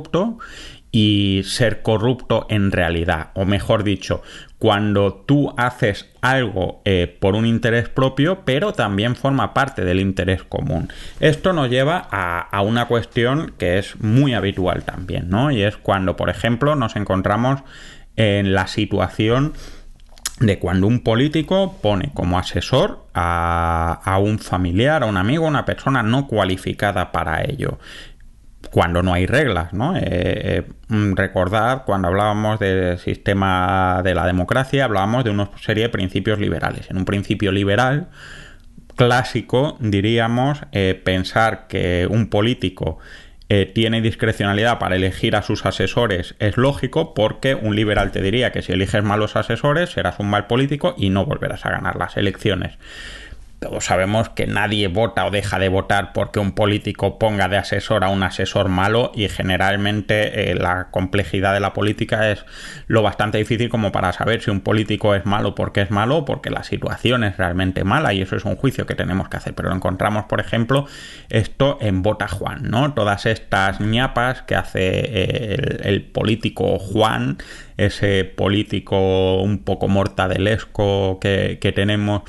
y 0.90 1.42
ser 1.44 1.82
corrupto 1.82 2.46
en 2.48 2.70
realidad. 2.70 3.30
O 3.34 3.44
mejor 3.44 3.82
dicho, 3.82 4.22
cuando 4.58 5.12
tú 5.12 5.52
haces 5.56 6.08
algo 6.20 6.82
eh, 6.84 7.18
por 7.20 7.34
un 7.34 7.46
interés 7.46 7.88
propio, 7.88 8.44
pero 8.44 8.72
también 8.72 9.16
forma 9.16 9.52
parte 9.54 9.84
del 9.84 9.98
interés 9.98 10.44
común. 10.44 10.88
Esto 11.18 11.52
nos 11.52 11.68
lleva 11.68 12.06
a, 12.10 12.38
a, 12.40 12.60
una 12.62 12.86
cuestión 12.86 13.54
que 13.58 13.78
es 13.78 14.00
muy 14.00 14.34
habitual 14.34 14.84
también, 14.84 15.28
¿no? 15.28 15.50
Y 15.50 15.62
es 15.62 15.76
cuando, 15.76 16.16
por 16.16 16.30
ejemplo, 16.30 16.76
nos 16.76 16.94
encontramos 16.94 17.60
en 18.14 18.54
la 18.54 18.68
situación 18.68 19.54
de 20.40 20.58
cuando 20.58 20.86
un 20.86 21.00
político 21.00 21.76
pone 21.80 22.10
como 22.14 22.38
asesor 22.38 23.06
a, 23.14 24.00
a, 24.04 24.18
un 24.18 24.38
familiar, 24.38 25.02
a 25.02 25.06
un 25.06 25.16
amigo, 25.16 25.46
a 25.46 25.48
una 25.48 25.64
persona 25.64 26.02
no 26.02 26.26
cualificada 26.26 27.12
para 27.12 27.44
ello 27.44 27.78
cuando 28.70 29.02
no 29.02 29.12
hay 29.14 29.26
reglas, 29.26 29.72
¿no? 29.72 29.96
Eh, 29.96 30.02
eh, 30.04 30.62
recordar, 30.88 31.84
cuando 31.84 32.08
hablábamos 32.08 32.58
del 32.58 32.98
sistema 32.98 34.00
de 34.02 34.14
la 34.14 34.26
democracia, 34.26 34.84
hablábamos 34.84 35.24
de 35.24 35.30
una 35.30 35.50
serie 35.60 35.84
de 35.84 35.88
principios 35.88 36.38
liberales. 36.38 36.90
En 36.90 36.96
un 36.96 37.04
principio 37.04 37.52
liberal 37.52 38.08
clásico, 38.96 39.76
diríamos, 39.80 40.60
eh, 40.72 41.00
pensar 41.02 41.66
que 41.66 42.06
un 42.08 42.28
político 42.28 42.98
tiene 43.72 44.00
discrecionalidad 44.00 44.80
para 44.80 44.96
elegir 44.96 45.36
a 45.36 45.42
sus 45.42 45.64
asesores 45.64 46.34
es 46.40 46.56
lógico 46.56 47.14
porque 47.14 47.54
un 47.54 47.76
liberal 47.76 48.10
te 48.10 48.20
diría 48.20 48.50
que 48.50 48.62
si 48.62 48.72
eliges 48.72 49.04
malos 49.04 49.36
asesores 49.36 49.90
serás 49.90 50.18
un 50.18 50.28
mal 50.28 50.48
político 50.48 50.96
y 50.98 51.10
no 51.10 51.24
volverás 51.24 51.64
a 51.64 51.70
ganar 51.70 51.94
las 51.94 52.16
elecciones 52.16 52.78
todos 53.64 53.86
sabemos 53.86 54.28
que 54.28 54.46
nadie 54.46 54.88
vota 54.88 55.24
o 55.24 55.30
deja 55.30 55.58
de 55.58 55.70
votar 55.70 56.12
porque 56.12 56.38
un 56.38 56.52
político 56.52 57.18
ponga 57.18 57.48
de 57.48 57.56
asesor 57.56 58.04
a 58.04 58.10
un 58.10 58.22
asesor 58.22 58.68
malo 58.68 59.10
y 59.14 59.26
generalmente 59.30 60.50
eh, 60.50 60.54
la 60.54 60.90
complejidad 60.90 61.54
de 61.54 61.60
la 61.60 61.72
política 61.72 62.30
es 62.30 62.44
lo 62.88 63.00
bastante 63.00 63.38
difícil 63.38 63.70
como 63.70 63.90
para 63.90 64.12
saber 64.12 64.42
si 64.42 64.50
un 64.50 64.60
político 64.60 65.14
es 65.14 65.24
malo 65.24 65.54
porque 65.54 65.80
es 65.80 65.90
malo 65.90 66.18
o 66.18 66.24
porque 66.26 66.50
la 66.50 66.62
situación 66.62 67.24
es 67.24 67.38
realmente 67.38 67.84
mala 67.84 68.12
y 68.12 68.20
eso 68.20 68.36
es 68.36 68.44
un 68.44 68.56
juicio 68.56 68.84
que 68.84 68.94
tenemos 68.94 69.30
que 69.30 69.38
hacer. 69.38 69.54
Pero 69.54 69.72
encontramos, 69.72 70.26
por 70.26 70.40
ejemplo, 70.40 70.86
esto 71.30 71.78
en 71.80 72.02
Vota 72.02 72.28
Juan, 72.28 72.64
¿no? 72.68 72.92
Todas 72.92 73.24
estas 73.24 73.80
ñapas 73.80 74.42
que 74.42 74.56
hace 74.56 74.80
eh, 74.82 75.78
el, 75.84 76.02
político 76.02 76.78
Juan, 76.78 77.38
ese 77.78 78.24
político 78.24 79.40
un 79.40 79.64
poco 79.64 79.88
mortadelesco 79.88 81.18
que 81.18 81.72
tenemos 81.74 82.24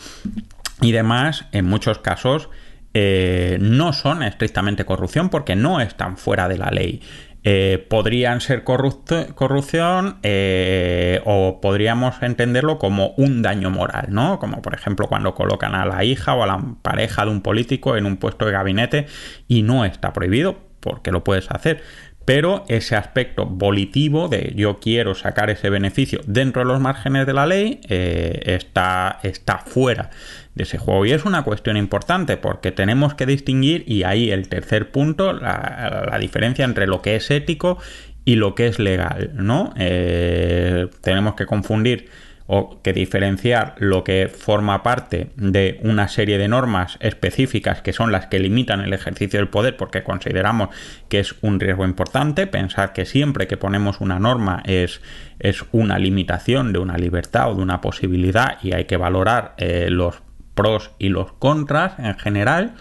y 0.81 0.91
demás, 0.91 1.45
en 1.51 1.65
muchos 1.65 1.99
casos, 1.99 2.49
eh, 2.97 3.57
no 3.59 3.91
son 3.91 4.23
estrictamente 4.23 4.85
corrupción 4.85 5.29
porque 5.29 5.57
no 5.57 5.81
están 5.81 6.15
fuera 6.15 6.47
de 6.47 6.57
la 6.57 6.71
ley. 6.71 7.01
Eh, 7.43 7.85
podrían 7.89 8.39
ser 8.39 8.63
corrupción 8.63 10.17
eh, 10.23 11.21
o 11.25 11.59
podríamos 11.61 12.15
entenderlo 12.23 12.79
como 12.79 13.09
un 13.17 13.41
daño 13.41 13.69
moral, 13.69 14.07
¿no? 14.09 14.39
Como 14.39 14.61
por 14.61 14.73
ejemplo 14.73 15.07
cuando 15.07 15.35
colocan 15.35 15.75
a 15.75 15.85
la 15.85 16.05
hija 16.05 16.33
o 16.33 16.43
a 16.43 16.47
la 16.47 16.63
pareja 16.81 17.25
de 17.25 17.31
un 17.31 17.41
político 17.41 17.97
en 17.97 18.05
un 18.05 18.15
puesto 18.15 18.45
de 18.45 18.53
gabinete 18.53 19.07
y 19.49 19.61
no 19.61 19.83
está 19.83 20.13
prohibido 20.13 20.57
porque 20.79 21.11
lo 21.11 21.23
puedes 21.23 21.51
hacer 21.51 21.83
pero 22.23 22.63
ese 22.67 22.95
aspecto 22.95 23.45
volitivo 23.45 24.27
de 24.27 24.53
yo 24.55 24.79
quiero 24.79 25.13
sacar 25.13 25.51
ese 25.51 25.69
beneficio 25.69 26.21
dentro 26.25 26.63
de 26.63 26.67
los 26.67 26.79
márgenes 26.79 27.27
de 27.27 27.33
la 27.33 27.45
ley 27.45 27.81
está, 27.87 29.19
está 29.21 29.59
fuera 29.59 30.09
de 30.55 30.63
ese 30.63 30.77
juego. 30.77 31.05
Y 31.05 31.11
es 31.11 31.25
una 31.25 31.43
cuestión 31.43 31.77
importante 31.77 32.37
porque 32.37 32.71
tenemos 32.71 33.13
que 33.13 33.25
distinguir, 33.25 33.83
y 33.87 34.03
ahí 34.03 34.31
el 34.31 34.47
tercer 34.49 34.89
punto, 34.89 35.33
la, 35.33 36.17
diferencia 36.19 36.65
entre 36.65 36.87
lo 36.87 37.01
que 37.01 37.17
es 37.17 37.29
ético 37.29 37.77
y 38.23 38.35
lo 38.35 38.55
que 38.55 38.67
es 38.67 38.79
legal, 38.79 39.31
¿no? 39.35 39.73
Eh, 39.77 40.87
tenemos 41.01 41.35
que 41.35 41.45
confundir 41.45 42.09
o 42.47 42.81
que 42.83 42.93
diferenciar 42.93 43.75
lo 43.79 44.03
que 44.03 44.27
forma 44.27 44.83
parte 44.83 45.31
de 45.35 45.79
una 45.83 46.07
serie 46.07 46.37
de 46.37 46.47
normas 46.47 46.97
específicas 46.99 47.81
que 47.81 47.91
son 47.91 48.11
las 48.11 48.27
que 48.27 48.39
limitan 48.39 48.81
el 48.81 48.93
ejercicio 48.93 49.39
del 49.39 49.49
poder 49.49 49.77
porque 49.77 50.03
consideramos 50.03 50.69
que 51.09 51.19
es 51.19 51.35
un 51.41 51.59
riesgo 51.59 51.85
importante, 51.85 52.45
pensar 52.45 52.93
que 52.93 53.05
siempre 53.05 53.47
que 53.47 53.57
ponemos 53.57 53.99
una 53.99 54.19
norma 54.19 54.61
es, 54.65 55.01
es 55.39 55.65
una 55.71 55.97
limitación 55.97 56.71
de 56.71 56.79
una 56.79 56.97
libertad 56.97 57.51
o 57.51 57.55
de 57.55 57.63
una 57.63 57.81
posibilidad 57.81 58.59
y 58.61 58.73
hay 58.73 58.85
que 58.85 58.97
valorar 58.97 59.55
eh, 59.57 59.87
los 59.89 60.21
pros 60.55 60.91
y 60.97 61.09
los 61.09 61.33
contras 61.33 61.99
en 61.99 62.17
general. 62.17 62.75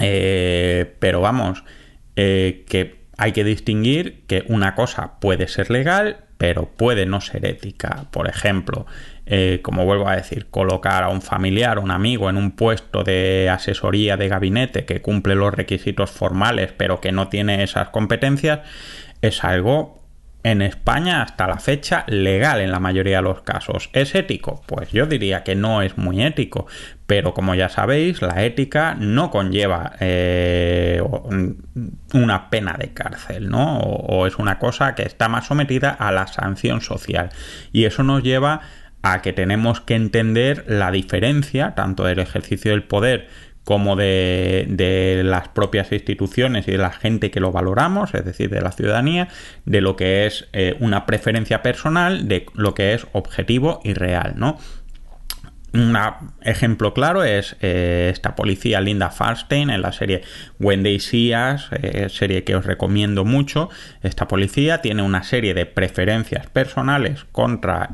Eh, 0.00 0.94
pero 1.00 1.20
vamos, 1.20 1.64
eh, 2.16 2.64
que 2.68 2.98
hay 3.18 3.32
que 3.32 3.44
distinguir 3.44 4.24
que 4.26 4.44
una 4.48 4.74
cosa 4.74 5.18
puede 5.20 5.48
ser 5.48 5.70
legal, 5.70 6.24
pero 6.38 6.70
puede 6.70 7.04
no 7.04 7.20
ser 7.20 7.44
ética. 7.44 8.06
Por 8.12 8.28
ejemplo, 8.28 8.86
eh, 9.26 9.58
como 9.62 9.84
vuelvo 9.84 10.08
a 10.08 10.16
decir, 10.16 10.46
colocar 10.50 11.02
a 11.02 11.08
un 11.08 11.20
familiar, 11.20 11.80
un 11.80 11.90
amigo 11.90 12.30
en 12.30 12.36
un 12.36 12.52
puesto 12.52 13.02
de 13.02 13.50
asesoría 13.50 14.16
de 14.16 14.28
gabinete 14.28 14.84
que 14.84 15.02
cumple 15.02 15.34
los 15.34 15.52
requisitos 15.52 16.10
formales, 16.10 16.72
pero 16.76 17.00
que 17.00 17.10
no 17.10 17.28
tiene 17.28 17.64
esas 17.64 17.88
competencias, 17.88 18.60
es 19.20 19.42
algo 19.42 19.97
en 20.42 20.62
España 20.62 21.22
hasta 21.22 21.46
la 21.46 21.58
fecha 21.58 22.04
legal 22.06 22.60
en 22.60 22.70
la 22.70 22.80
mayoría 22.80 23.16
de 23.16 23.22
los 23.22 23.42
casos. 23.42 23.90
¿Es 23.92 24.14
ético? 24.14 24.62
Pues 24.66 24.90
yo 24.92 25.06
diría 25.06 25.42
que 25.42 25.54
no 25.54 25.82
es 25.82 25.98
muy 25.98 26.22
ético, 26.22 26.66
pero 27.06 27.34
como 27.34 27.54
ya 27.54 27.68
sabéis, 27.68 28.22
la 28.22 28.44
ética 28.44 28.94
no 28.94 29.30
conlleva 29.30 29.92
eh, 30.00 31.02
una 32.14 32.50
pena 32.50 32.76
de 32.78 32.92
cárcel, 32.92 33.48
¿no? 33.48 33.78
O 33.80 34.26
es 34.26 34.38
una 34.38 34.58
cosa 34.58 34.94
que 34.94 35.02
está 35.02 35.28
más 35.28 35.46
sometida 35.46 35.90
a 35.90 36.12
la 36.12 36.26
sanción 36.26 36.80
social. 36.80 37.30
Y 37.72 37.84
eso 37.84 38.02
nos 38.02 38.22
lleva 38.22 38.60
a 39.02 39.22
que 39.22 39.32
tenemos 39.32 39.80
que 39.80 39.94
entender 39.94 40.64
la 40.66 40.90
diferencia 40.90 41.74
tanto 41.74 42.04
del 42.04 42.18
ejercicio 42.18 42.72
del 42.72 42.82
poder 42.82 43.28
como 43.68 43.96
de, 43.96 45.20
las 45.26 45.48
propias 45.48 45.92
instituciones 45.92 46.66
y 46.68 46.70
de 46.70 46.78
la 46.78 46.90
gente 46.90 47.30
que 47.30 47.38
lo 47.38 47.52
valoramos, 47.52 48.14
es 48.14 48.24
decir, 48.24 48.48
de 48.48 48.62
la 48.62 48.72
ciudadanía, 48.72 49.28
de 49.66 49.82
lo 49.82 49.94
que 49.94 50.24
es 50.24 50.48
eh, 50.54 50.74
una 50.80 51.04
preferencia 51.04 51.60
personal, 51.60 52.28
de 52.28 52.46
lo 52.54 52.72
que 52.72 52.94
es 52.94 53.06
objetivo 53.12 53.82
y 53.84 53.92
real, 53.92 54.36
¿no? 54.36 54.56
Un 55.74 55.98
ejemplo 56.40 56.94
claro 56.94 57.24
es 57.24 57.56
eh, 57.60 58.08
esta 58.10 58.34
policía 58.34 58.80
Linda 58.80 59.10
Farstein 59.10 59.68
en 59.68 59.82
la 59.82 59.92
serie 59.92 60.22
Wendy 60.58 60.98
Seas, 60.98 61.68
eh, 61.72 62.06
serie 62.08 62.44
que 62.44 62.56
os 62.56 62.64
recomiendo 62.64 63.26
mucho. 63.26 63.68
Esta 64.02 64.28
policía 64.28 64.80
tiene 64.80 65.02
una 65.02 65.24
serie 65.24 65.52
de 65.52 65.66
preferencias 65.66 66.46
personales 66.46 67.26
contra 67.32 67.90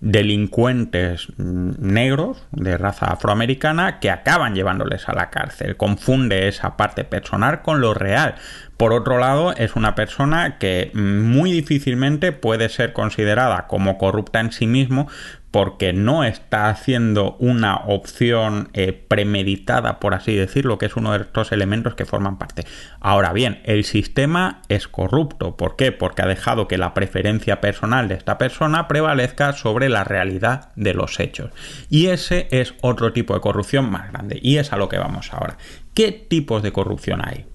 delincuentes 0.00 1.28
negros 1.36 2.46
de 2.52 2.78
raza 2.78 3.06
afroamericana 3.06 4.00
que 4.00 4.10
acaban 4.10 4.54
llevándoles 4.54 5.08
a 5.08 5.12
la 5.12 5.30
cárcel. 5.30 5.76
Confunde 5.76 6.48
esa 6.48 6.76
parte 6.76 7.04
personal 7.04 7.62
con 7.62 7.80
lo 7.80 7.92
real. 7.94 8.34
Por 8.80 8.94
otro 8.94 9.18
lado, 9.18 9.52
es 9.54 9.76
una 9.76 9.94
persona 9.94 10.56
que 10.56 10.90
muy 10.94 11.52
difícilmente 11.52 12.32
puede 12.32 12.70
ser 12.70 12.94
considerada 12.94 13.66
como 13.66 13.98
corrupta 13.98 14.40
en 14.40 14.52
sí 14.52 14.66
mismo 14.66 15.06
porque 15.50 15.92
no 15.92 16.24
está 16.24 16.70
haciendo 16.70 17.36
una 17.40 17.76
opción 17.76 18.70
eh, 18.72 18.94
premeditada, 18.94 20.00
por 20.00 20.14
así 20.14 20.34
decirlo, 20.34 20.78
que 20.78 20.86
es 20.86 20.96
uno 20.96 21.12
de 21.12 21.18
estos 21.24 21.52
elementos 21.52 21.94
que 21.94 22.06
forman 22.06 22.38
parte. 22.38 22.64
Ahora 23.00 23.34
bien, 23.34 23.60
el 23.64 23.84
sistema 23.84 24.62
es 24.70 24.88
corrupto. 24.88 25.58
¿Por 25.58 25.76
qué? 25.76 25.92
Porque 25.92 26.22
ha 26.22 26.26
dejado 26.26 26.66
que 26.66 26.78
la 26.78 26.94
preferencia 26.94 27.60
personal 27.60 28.08
de 28.08 28.14
esta 28.14 28.38
persona 28.38 28.88
prevalezca 28.88 29.52
sobre 29.52 29.90
la 29.90 30.04
realidad 30.04 30.72
de 30.74 30.94
los 30.94 31.20
hechos. 31.20 31.50
Y 31.90 32.06
ese 32.06 32.48
es 32.50 32.72
otro 32.80 33.12
tipo 33.12 33.34
de 33.34 33.40
corrupción 33.40 33.90
más 33.90 34.10
grande. 34.10 34.38
Y 34.40 34.56
es 34.56 34.72
a 34.72 34.78
lo 34.78 34.88
que 34.88 34.96
vamos 34.96 35.34
ahora. 35.34 35.58
¿Qué 35.92 36.12
tipos 36.12 36.62
de 36.62 36.72
corrupción 36.72 37.20
hay? 37.22 37.49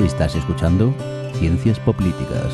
Estás 0.00 0.34
escuchando 0.34 0.94
Ciencias 1.34 1.78
Políticas. 1.78 2.50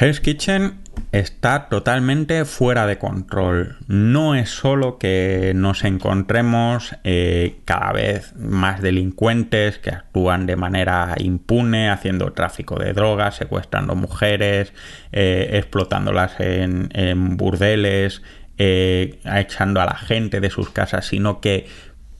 Hell's 0.00 0.20
Kitchen 0.20 0.80
está 1.12 1.68
totalmente 1.68 2.46
fuera 2.46 2.86
de 2.86 2.96
control. 2.96 3.76
No 3.86 4.34
es 4.34 4.48
solo 4.48 4.96
que 4.96 5.52
nos 5.54 5.84
encontremos 5.84 6.96
eh, 7.04 7.60
cada 7.66 7.92
vez 7.92 8.34
más 8.36 8.80
delincuentes 8.80 9.78
que 9.78 9.90
actúan 9.90 10.46
de 10.46 10.56
manera 10.56 11.14
impune, 11.18 11.90
haciendo 11.90 12.32
tráfico 12.32 12.78
de 12.78 12.94
drogas, 12.94 13.36
secuestrando 13.36 13.94
mujeres, 13.94 14.72
eh, 15.12 15.50
explotándolas 15.52 16.36
en, 16.38 17.36
burdeles, 17.36 18.22
eh, 18.56 19.20
echando 19.24 19.82
a 19.82 19.84
la 19.84 19.96
gente 19.96 20.40
de 20.40 20.48
sus 20.48 20.70
casas, 20.70 21.06
sino 21.06 21.42
que 21.42 21.66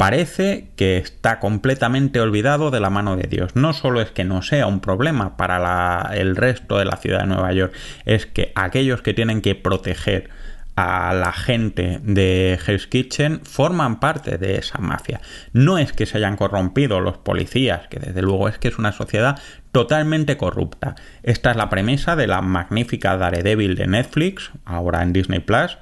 parece 0.00 0.70
que 0.76 0.96
está 0.96 1.40
completamente 1.40 2.22
olvidado 2.22 2.70
de 2.70 2.80
la 2.80 2.88
mano 2.88 3.16
de 3.16 3.28
Dios. 3.28 3.54
No 3.54 3.74
solo 3.74 4.00
es 4.00 4.10
que 4.10 4.24
no 4.24 4.40
sea 4.40 4.66
un 4.66 4.80
problema 4.80 5.36
para 5.36 6.10
el 6.14 6.36
resto 6.36 6.78
de 6.78 6.86
la 6.86 6.96
ciudad 6.96 7.20
de 7.20 7.26
Nueva 7.26 7.52
York, 7.52 7.74
es 8.06 8.24
que 8.24 8.50
aquellos 8.54 9.02
que 9.02 9.12
tienen 9.12 9.42
que 9.42 9.54
proteger 9.54 10.30
a 10.74 11.12
la 11.12 11.32
gente 11.32 12.00
de 12.02 12.58
Hell's 12.66 12.86
Kitchen 12.86 13.42
forman 13.44 14.00
parte 14.00 14.38
de 14.38 14.56
esa 14.56 14.78
mafia. 14.78 15.20
No 15.52 15.76
es 15.76 15.92
que 15.92 16.06
se 16.06 16.16
hayan 16.16 16.38
corrompido 16.38 17.00
los 17.00 17.18
policías, 17.18 17.86
que 17.88 17.98
desde 17.98 18.22
luego 18.22 18.48
es 18.48 18.56
que 18.56 18.68
es 18.68 18.78
una 18.78 18.92
sociedad 18.92 19.38
totalmente 19.70 20.38
corrupta. 20.38 20.94
Esta 21.22 21.50
es 21.50 21.58
la 21.58 21.68
premisa 21.68 22.16
de 22.16 22.26
la 22.26 22.40
magnífica 22.40 23.18
Daredevil 23.18 23.74
de 23.74 23.86
Netflix, 23.86 24.50
ahora 24.64 25.02
en 25.02 25.12
Disney 25.12 25.40
Plus, 25.40 25.76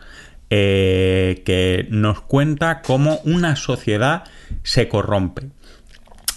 eh, 0.51 1.43
que 1.45 1.87
nos 1.91 2.21
cuenta 2.21 2.83
cómo 2.83 3.21
una 3.25 3.57
sociedad 3.57 4.25
se 4.63 4.89
corrompe. 4.89 5.49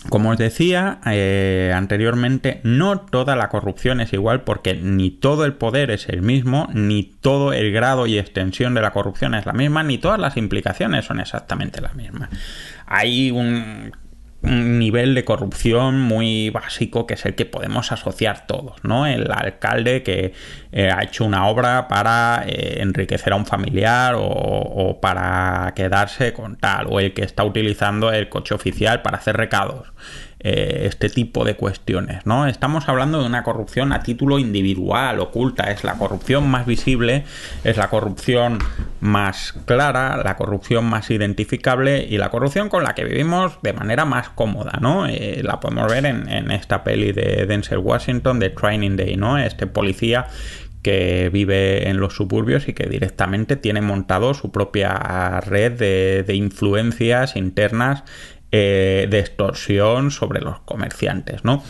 Como 0.10 0.32
os 0.32 0.38
decía 0.38 1.00
eh, 1.06 1.72
anteriormente, 1.76 2.60
no 2.64 3.02
toda 3.02 3.36
la 3.36 3.50
corrupción 3.50 4.02
es 4.02 4.14
igual 4.14 4.42
porque 4.42 4.74
ni 4.74 5.12
todo 5.12 5.46
el 5.46 5.54
poder 5.54 5.92
es 5.92 6.10
el 6.10 6.24
mismo, 6.24 6.70
ni 6.74 7.04
todo 7.04 7.54
el 7.54 7.72
grado 7.72 8.08
y 8.08 8.18
extensión 8.18 8.74
de 8.74 8.82
la 8.82 8.92
corrupción 8.92 9.36
es 9.36 9.46
la 9.46 9.54
misma, 9.54 9.84
ni 9.84 10.00
todas 10.00 10.20
las 10.20 10.38
implicaciones 10.38 11.06
son 11.06 11.20
exactamente 11.20 11.82
las 11.82 11.94
mismas. 11.94 12.30
Hay 12.88 13.30
un 13.30 13.92
un 14.11 14.11
nivel 14.44 15.14
de 15.14 15.24
corrupción 15.24 16.00
muy 16.00 16.50
básico 16.50 17.06
que 17.06 17.14
es 17.14 17.26
el 17.26 17.36
que 17.36 17.46
podemos 17.46 17.92
asociar 17.92 18.48
todos, 18.48 18.84
¿no? 18.84 19.06
El 19.06 19.32
alcalde 19.32 20.02
que 20.02 20.34
eh, 20.72 20.90
ha 20.90 21.04
hecho 21.04 21.26
una 21.26 21.48
obra 21.48 21.88
para 21.88 22.44
eh, 22.48 22.82
enriquecer 22.82 23.34
a 23.34 23.36
un 23.36 23.46
familiar 23.46 24.16
o, 24.18 25.00
para 25.02 25.74
quedarse 25.76 26.34
con 26.34 26.56
tal, 26.56 26.88
o 26.90 27.00
el 27.00 27.14
que 27.14 27.24
está 27.24 27.44
utilizando 27.44 28.12
el 28.12 28.30
coche 28.30 28.56
oficial 28.56 29.02
para 29.02 29.18
hacer 29.18 29.38
recados. 29.38 29.94
Eh, 30.44 30.88
este 30.88 31.10
tipo 31.10 31.46
de 31.46 31.56
cuestiones, 31.56 32.26
¿no? 32.26 32.48
Estamos 32.48 32.90
hablando 32.90 33.20
de 33.20 33.28
una 33.28 33.44
corrupción 33.44 33.94
a 33.94 34.02
título 34.02 34.40
individual, 34.40 35.20
oculta, 35.20 35.70
es 35.70 35.84
la 35.84 35.94
corrupción 36.00 36.50
más 36.50 36.66
visible, 36.66 37.26
es 37.64 37.78
la 37.78 37.92
corrupción 37.92 38.58
más 39.02 39.54
clara, 39.66 40.18
la 40.18 40.38
corrupción 40.38 40.86
más 40.86 41.12
identificable 41.12 42.08
y 42.10 42.18
la 42.18 42.32
corrupción 42.32 42.70
con 42.70 42.84
la 42.84 42.96
que 42.96 43.04
vivimos 43.04 43.62
de 43.62 43.74
manera 43.74 44.04
más 44.06 44.30
cómoda, 44.30 44.80
¿no? 44.82 45.06
Eh, 45.06 45.42
la 45.44 45.60
podemos 45.60 45.92
ver 45.92 46.08
en, 46.08 46.50
esta 46.50 46.84
peli 46.84 47.12
de 47.12 47.46
Denzel 47.46 47.78
Washington 47.78 48.40
de 48.40 48.50
Training 48.50 48.98
Day, 48.98 49.18
¿no? 49.18 49.38
Este 49.38 49.68
policía 49.68 50.26
que 50.82 51.30
vive 51.32 51.88
en 51.88 52.00
los 52.00 52.16
suburbios 52.16 52.68
y 52.68 52.74
que 52.74 52.88
directamente 52.88 53.58
tiene 53.58 53.82
montado 53.82 54.34
su 54.34 54.52
propia 54.52 55.40
red 55.42 56.26
de 56.26 56.34
influencias 56.34 57.36
internas 57.36 58.04
eh, 58.52 59.08
de 59.10 59.20
extorsión 59.20 60.12
sobre 60.12 60.42
los 60.42 60.60
comerciantes, 60.60 61.44
¿no? 61.44 61.64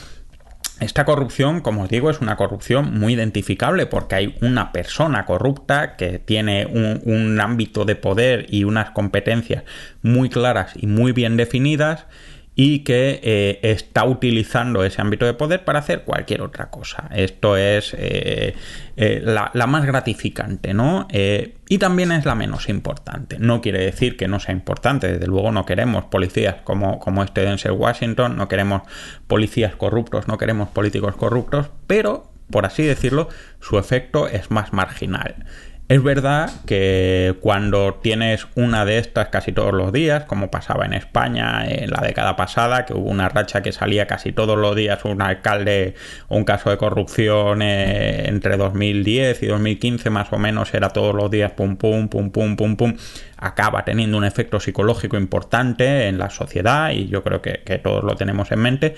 Esta 0.79 1.05
corrupción, 1.05 1.61
como 1.61 1.83
os 1.83 1.89
digo, 1.89 2.09
es 2.09 2.21
una 2.21 2.37
corrupción 2.37 2.97
muy 2.97 3.13
identificable 3.13 3.85
porque 3.85 4.15
hay 4.15 4.35
una 4.41 4.71
persona 4.71 5.25
corrupta 5.25 5.95
que 5.95 6.17
tiene 6.17 6.65
un 6.65 7.39
ámbito 7.39 7.85
de 7.85 7.95
poder 7.95 8.47
y 8.49 8.63
unas 8.63 8.89
competencias 8.89 9.63
muy 10.01 10.29
claras 10.29 10.73
y 10.75 10.87
muy 10.87 11.11
bien 11.11 11.37
definidas 11.37 12.07
y 12.53 12.79
que 12.79 13.19
eh, 13.23 13.59
está 13.63 14.03
utilizando 14.03 14.83
ese 14.83 15.01
ámbito 15.01 15.25
de 15.25 15.33
poder 15.33 15.63
para 15.63 15.79
hacer 15.79 16.03
cualquier 16.03 16.41
otra 16.41 16.69
cosa. 16.69 17.09
Esto 17.15 17.55
es 17.55 17.95
eh, 17.97 18.55
eh, 18.97 19.21
la, 19.23 19.51
más 19.67 19.85
gratificante, 19.85 20.73
¿no? 20.73 21.07
y 21.11 21.77
también 21.77 22.11
es 22.11 22.25
la 22.25 22.35
menos 22.35 22.67
importante. 22.67 23.37
No 23.39 23.61
quiere 23.61 23.79
decir 23.79 24.17
que 24.17 24.27
no 24.27 24.39
sea 24.39 24.53
importante, 24.53 25.13
desde 25.13 25.27
luego 25.27 25.51
no 25.51 25.65
queremos 25.65 26.05
policías 26.05 26.55
como, 26.63 26.99
como 26.99 27.23
este 27.23 27.41
Denzel 27.41 27.71
Washington, 27.71 28.35
no 28.35 28.47
queremos 28.49 28.81
policías 29.27 29.75
corruptos, 29.75 30.27
no 30.27 30.37
queremos 30.37 30.69
políticos 30.69 31.15
corruptos, 31.15 31.67
pero, 31.87 32.29
por 32.49 32.65
así 32.65 32.83
decirlo, 32.83 33.29
su 33.61 33.79
efecto 33.79 34.27
es 34.27 34.51
más 34.51 34.73
marginal. 34.73 35.45
Es 35.91 36.01
verdad 36.01 36.49
que 36.65 37.35
cuando 37.41 37.99
tienes 38.01 38.47
una 38.55 38.85
de 38.85 38.97
estas 38.97 39.27
casi 39.27 39.51
todos 39.51 39.73
los 39.73 39.91
días, 39.91 40.23
como 40.23 40.49
pasaba 40.49 40.85
en 40.85 40.93
España 40.93 41.67
en 41.67 41.91
la 41.91 41.99
década 41.99 42.37
pasada, 42.37 42.85
que 42.85 42.93
hubo 42.93 43.09
una 43.09 43.27
racha 43.27 43.61
que 43.61 43.73
salía 43.73 44.07
casi 44.07 44.31
todos 44.31 44.57
los 44.57 44.73
días 44.73 45.03
un 45.03 45.21
alcalde 45.21 45.95
o 46.29 46.37
un 46.37 46.45
caso 46.45 46.69
de 46.69 46.77
corrupción 46.77 47.61
eh, 47.61 48.29
entre 48.29 48.55
2010 48.55 49.43
y 49.43 49.47
2015 49.47 50.09
más 50.11 50.31
o 50.31 50.37
menos 50.37 50.73
era 50.73 50.91
todos 50.91 51.13
los 51.13 51.29
días 51.29 51.51
pum 51.51 51.75
pum 51.75 52.07
pum 52.07 52.31
pum 52.31 52.55
pum 52.55 52.77
pum, 52.77 52.95
acaba 53.35 53.83
teniendo 53.83 54.17
un 54.17 54.23
efecto 54.23 54.61
psicológico 54.61 55.17
importante 55.17 56.07
en 56.07 56.17
la 56.17 56.29
sociedad 56.29 56.91
y 56.91 57.09
yo 57.09 57.21
creo 57.21 57.41
que 57.41 57.57
todos 57.83 58.05
lo 58.05 58.15
tenemos 58.15 58.49
en 58.53 58.59
mente, 58.59 58.95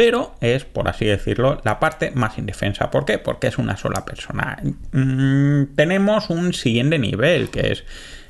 pero 0.00 0.34
es, 0.40 0.64
por 0.64 0.88
así 0.88 1.04
decirlo, 1.04 1.60
la 1.62 1.78
parte 1.78 2.10
más 2.12 2.38
indefensa. 2.38 2.90
¿Por 2.90 3.04
qué? 3.04 3.18
Porque 3.18 3.48
es 3.48 3.58
una 3.58 3.76
sola 3.76 4.06
persona. 4.06 4.56
Mm, 4.92 5.74
tenemos 5.76 6.30
un 6.30 6.54
siguiente 6.54 6.98
nivel, 6.98 7.50
que 7.50 7.72
es 7.72 7.84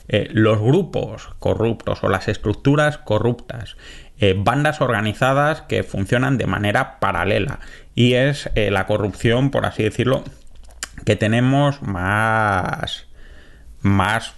eh, 0.08 0.28
los 0.32 0.58
grupos 0.58 1.28
corruptos 1.38 2.02
o 2.02 2.08
las 2.08 2.26
estructuras 2.26 2.98
corruptas, 2.98 3.76
eh, 4.18 4.34
bandas 4.36 4.80
organizadas 4.80 5.62
que 5.62 5.84
funcionan 5.84 6.38
de 6.38 6.48
manera 6.48 6.98
paralela. 6.98 7.60
Y 7.94 8.14
es 8.14 8.50
eh, 8.56 8.72
la 8.72 8.86
corrupción, 8.86 9.52
por 9.52 9.64
así 9.64 9.84
decirlo, 9.84 10.24
que 11.06 11.14
tenemos 11.14 11.82
más, 11.82 13.06
más 13.80 14.34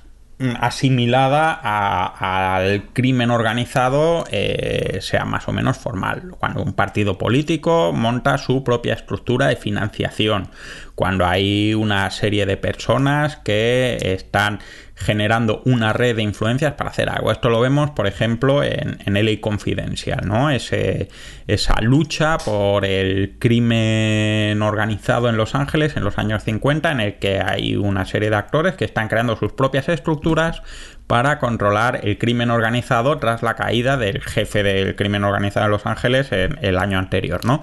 asimilada 0.60 1.52
al 1.52 2.90
crimen 2.92 3.30
organizado 3.30 4.24
eh, 4.30 4.98
sea 5.00 5.24
más 5.24 5.48
o 5.48 5.52
menos 5.52 5.78
formal. 5.78 6.34
Cuando 6.38 6.62
un 6.62 6.72
partido 6.72 7.18
político 7.18 7.92
monta 7.92 8.38
su 8.38 8.64
propia 8.64 8.94
estructura 8.94 9.46
de 9.46 9.56
financiación, 9.56 10.48
cuando 10.94 11.26
hay 11.26 11.74
una 11.74 12.10
serie 12.10 12.46
de 12.46 12.56
personas 12.56 13.36
que 13.36 13.98
están 14.00 14.60
generando 15.02 15.62
una 15.64 15.92
red 15.92 16.16
de 16.16 16.22
influencias 16.22 16.74
para 16.74 16.90
hacer 16.90 17.08
algo. 17.10 17.32
Esto 17.32 17.50
lo 17.50 17.60
vemos, 17.60 17.90
por 17.90 18.06
ejemplo, 18.06 18.62
en, 18.62 18.98
en 19.04 19.14
LA 19.14 19.40
Confidential, 19.40 20.20
¿no? 20.26 20.50
Ese, 20.50 21.08
esa 21.46 21.80
lucha 21.80 22.38
por 22.38 22.84
el 22.84 23.36
crimen 23.38 24.62
organizado 24.62 25.28
en 25.28 25.36
Los 25.36 25.54
Ángeles 25.54 25.96
en 25.96 26.04
los 26.04 26.18
años 26.18 26.44
50, 26.44 26.90
en 26.92 27.00
el 27.00 27.14
que 27.18 27.40
hay 27.40 27.76
una 27.76 28.06
serie 28.06 28.30
de 28.30 28.36
actores 28.36 28.74
que 28.74 28.84
están 28.84 29.08
creando 29.08 29.36
sus 29.36 29.52
propias 29.52 29.88
estructuras 29.88 30.62
para 31.06 31.38
controlar 31.38 32.00
el 32.04 32.16
crimen 32.18 32.50
organizado 32.50 33.18
tras 33.18 33.42
la 33.42 33.54
caída 33.54 33.96
del 33.96 34.22
jefe 34.22 34.62
del 34.62 34.96
crimen 34.96 35.24
organizado 35.24 35.66
en 35.66 35.72
Los 35.72 35.86
Ángeles 35.86 36.32
en 36.32 36.58
el 36.62 36.78
año 36.78 36.98
anterior, 36.98 37.44
¿no? 37.44 37.62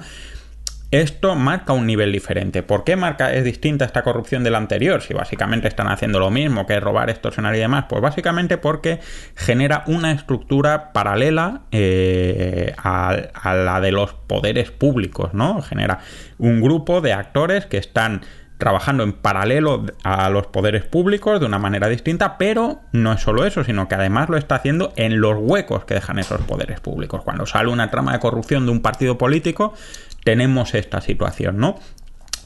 Esto 0.92 1.36
marca 1.36 1.74
un 1.74 1.86
nivel 1.86 2.12
diferente. 2.12 2.64
¿Por 2.64 2.84
qué 2.84 2.96
marca 2.96 3.32
es 3.32 3.44
distinta 3.44 3.86
esta 3.86 4.02
corrupción 4.02 4.44
de 4.44 4.50
la 4.50 4.58
anterior? 4.58 5.04
Si 5.04 5.14
básicamente 5.14 5.68
están 5.68 5.88
haciendo 5.88 6.20
lo 6.20 6.32
mismo 6.32 6.66
que 6.66 6.80
robar, 6.80 7.12
extorsionar 7.12 7.56
y 7.56 7.60
demás. 7.60 7.86
Pues 7.88 8.02
básicamente 8.02 8.58
porque 8.58 9.00
genera 9.36 9.84
una 9.86 10.12
estructura 10.12 10.92
paralela 10.92 11.62
eh, 11.72 12.74
a, 12.78 13.10
a, 13.10 13.54
la 13.54 13.82
de 13.82 13.92
los 13.92 14.14
poderes 14.14 14.72
públicos, 14.72 15.36
¿no? 15.36 15.62
Genera 15.62 16.00
un 16.40 16.60
grupo 16.60 17.02
de 17.02 17.14
actores 17.14 17.68
que 17.68 17.78
están 17.78 18.22
trabajando 18.60 19.04
en 19.04 19.14
paralelo 19.14 19.86
a 20.04 20.30
los 20.30 20.48
poderes 20.48 20.84
públicos 20.84 21.40
de 21.40 21.46
una 21.46 21.60
manera 21.60 21.88
distinta, 21.88 22.38
pero 22.38 22.82
no 22.92 23.14
es 23.14 23.22
solo 23.22 23.46
eso, 23.46 23.64
sino 23.64 23.88
que 23.88 23.96
además 23.96 24.28
lo 24.28 24.36
está 24.36 24.56
haciendo 24.56 24.92
en 24.98 25.22
los 25.22 25.38
huecos 25.40 25.86
que 25.86 25.94
dejan 25.94 26.20
esos 26.20 26.42
poderes 26.42 26.82
públicos. 26.82 27.22
Cuando 27.24 27.46
sale 27.46 27.70
una 27.70 27.90
trama 27.90 28.12
de 28.12 28.20
corrupción 28.20 28.66
de 28.66 28.74
un 28.74 28.82
partido 28.82 29.18
político, 29.18 29.74
tenemos 30.30 30.76
esta 30.76 31.02
situación, 31.02 31.58
¿no? 31.58 31.80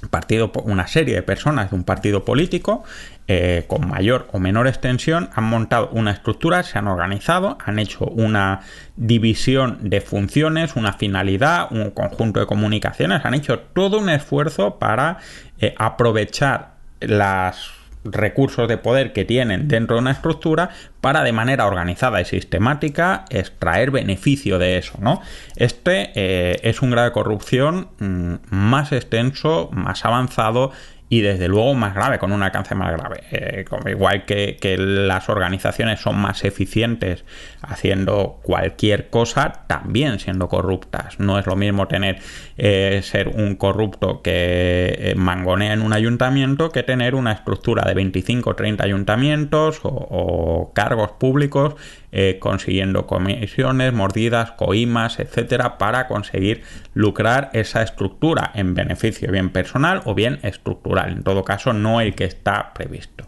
partido, 0.10 0.54
una 0.64 0.88
serie 0.88 1.16
de 1.16 1.22
personas 1.22 1.70
de 1.70 1.76
un 1.76 1.84
partido 1.84 2.24
político 2.24 2.86
eh, 3.28 3.66
con 3.68 3.90
mayor 3.90 4.30
o 4.32 4.40
menor 4.40 4.68
extensión 4.68 5.30
han 5.36 5.44
montado 5.44 5.90
una 5.92 6.12
estructura, 6.12 6.64
se 6.64 6.80
han 6.80 6.88
organizado, 6.88 7.58
han 7.66 7.80
hecho 7.80 8.06
una 8.06 8.62
división 8.96 9.80
de 9.82 10.00
funciones, 10.00 10.78
una 10.78 10.94
finalidad, 10.94 11.68
un 11.72 11.92
conjunto 11.92 12.40
de 12.40 12.46
comunicaciones, 12.46 13.26
han 13.26 13.34
hecho 13.34 13.60
todo 13.60 14.00
un 14.00 14.08
esfuerzo 14.08 14.80
para 14.80 15.18
eh, 15.60 15.76
aprovechar 15.78 16.76
las 17.02 17.70
recursos 18.06 18.68
de 18.68 18.78
poder 18.78 19.14
que 19.14 19.26
tienen 19.26 19.68
dentro 19.68 19.96
de 19.96 20.02
una 20.02 20.12
estructura 20.12 20.70
para 21.02 21.24
de 21.24 21.32
manera 21.32 21.66
organizada 21.66 22.22
y 22.22 22.26
sistemática 22.26 23.26
extraer 23.30 23.92
beneficio 23.92 24.60
de 24.60 24.78
eso, 24.78 24.98
¿no? 25.02 25.22
Este 25.56 26.12
eh, 26.16 26.60
es 26.64 26.82
un 26.82 26.92
grado 26.92 27.08
de 27.08 27.14
corrupción 27.14 27.90
mm, 28.00 28.36
más 28.50 28.92
extenso, 28.92 29.70
más 29.72 30.06
avanzado 30.06 30.72
y 31.14 31.22
desde 31.22 31.48
luego 31.48 31.76
más 31.76 31.94
grave, 31.94 32.18
con 32.18 32.32
un 32.32 32.42
alcance 32.42 32.74
más 32.74 32.92
grave. 32.92 33.22
Eh, 33.32 33.66
igual 33.86 34.26
que, 34.26 34.58
las 34.80 35.30
organizaciones 35.30 36.00
son 36.00 36.18
más 36.18 36.44
eficientes 36.44 37.24
haciendo 37.64 38.40
cualquier 38.44 39.10
cosa, 39.10 39.64
también 39.68 40.20
siendo 40.20 40.48
corruptas. 40.48 41.20
No 41.20 41.40
es 41.40 41.46
lo 41.46 41.56
mismo 41.56 41.88
tener 41.88 42.20
eh, 42.58 43.02
ser 43.04 43.30
un 43.30 43.56
corrupto 43.56 44.22
que 44.22 44.96
eh, 44.98 45.16
mangonea 45.16 45.74
en 45.74 45.82
un 45.82 45.94
ayuntamiento 45.94 46.70
que 46.72 46.84
tener 46.84 47.16
una 47.16 47.32
estructura 47.32 47.84
de 47.88 47.94
25 47.94 48.50
o 48.50 48.56
30 48.56 48.84
ayuntamientos 48.84 49.80
o 49.84 50.72
cargos 50.74 51.12
públicos 51.12 51.76
eh, 52.16 52.38
consiguiendo 52.40 53.08
comisiones, 53.08 53.92
mordidas, 53.92 54.52
coimas, 54.52 55.20
etcétera, 55.20 55.80
para 55.80 56.06
conseguir 56.08 56.62
lucrar 56.94 57.50
esa 57.54 57.82
estructura 57.82 58.52
en 58.54 58.76
beneficio 58.76 59.32
bien 59.32 59.50
personal 59.50 60.04
o 60.06 60.14
bien 60.14 60.38
estructural, 60.44 61.12
en 61.12 61.24
todo 61.24 61.44
caso 61.44 61.74
no 61.74 62.02
el 62.02 62.14
que 62.14 62.26
está 62.26 62.72
previsto. 62.76 63.26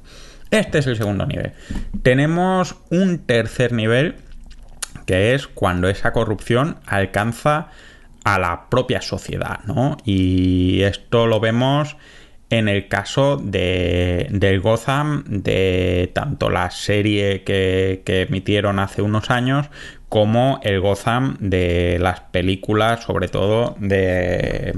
Este 0.51 0.77
es 0.77 0.85
el 0.85 0.97
segundo 0.97 1.25
nivel. 1.25 1.53
Tenemos 2.03 2.75
un 2.91 3.25
tercer 3.25 3.71
nivel 3.71 4.17
que 5.05 5.35
es 5.35 5.47
cuando 5.47 5.89
esa 5.89 6.11
corrupción 6.11 6.77
alcanza 6.85 7.67
a 8.23 8.39
la 8.39 8.69
propia 8.69 9.01
sociedad, 9.01 9.59
¿no? 9.65 9.97
Y 10.03 10.81
esto 10.81 11.27
lo 11.27 11.39
vemos 11.39 11.95
en 12.49 12.67
el 12.67 12.87
caso 12.87 13.37
de, 13.37 14.27
del 14.31 14.61
Gotham, 14.61 15.23
de 15.27 16.11
tanto 16.13 16.49
la 16.49 16.69
serie 16.71 17.43
que, 17.43 18.03
que, 18.05 18.23
emitieron 18.23 18.79
hace 18.79 19.01
unos 19.01 19.29
años, 19.29 19.67
como 20.09 20.59
el 20.63 20.79
Gotham 20.79 21.37
de 21.39 21.97
las 21.99 22.19
películas, 22.19 23.03
sobre 23.03 23.27
todo 23.27 23.75
de, 23.79 24.73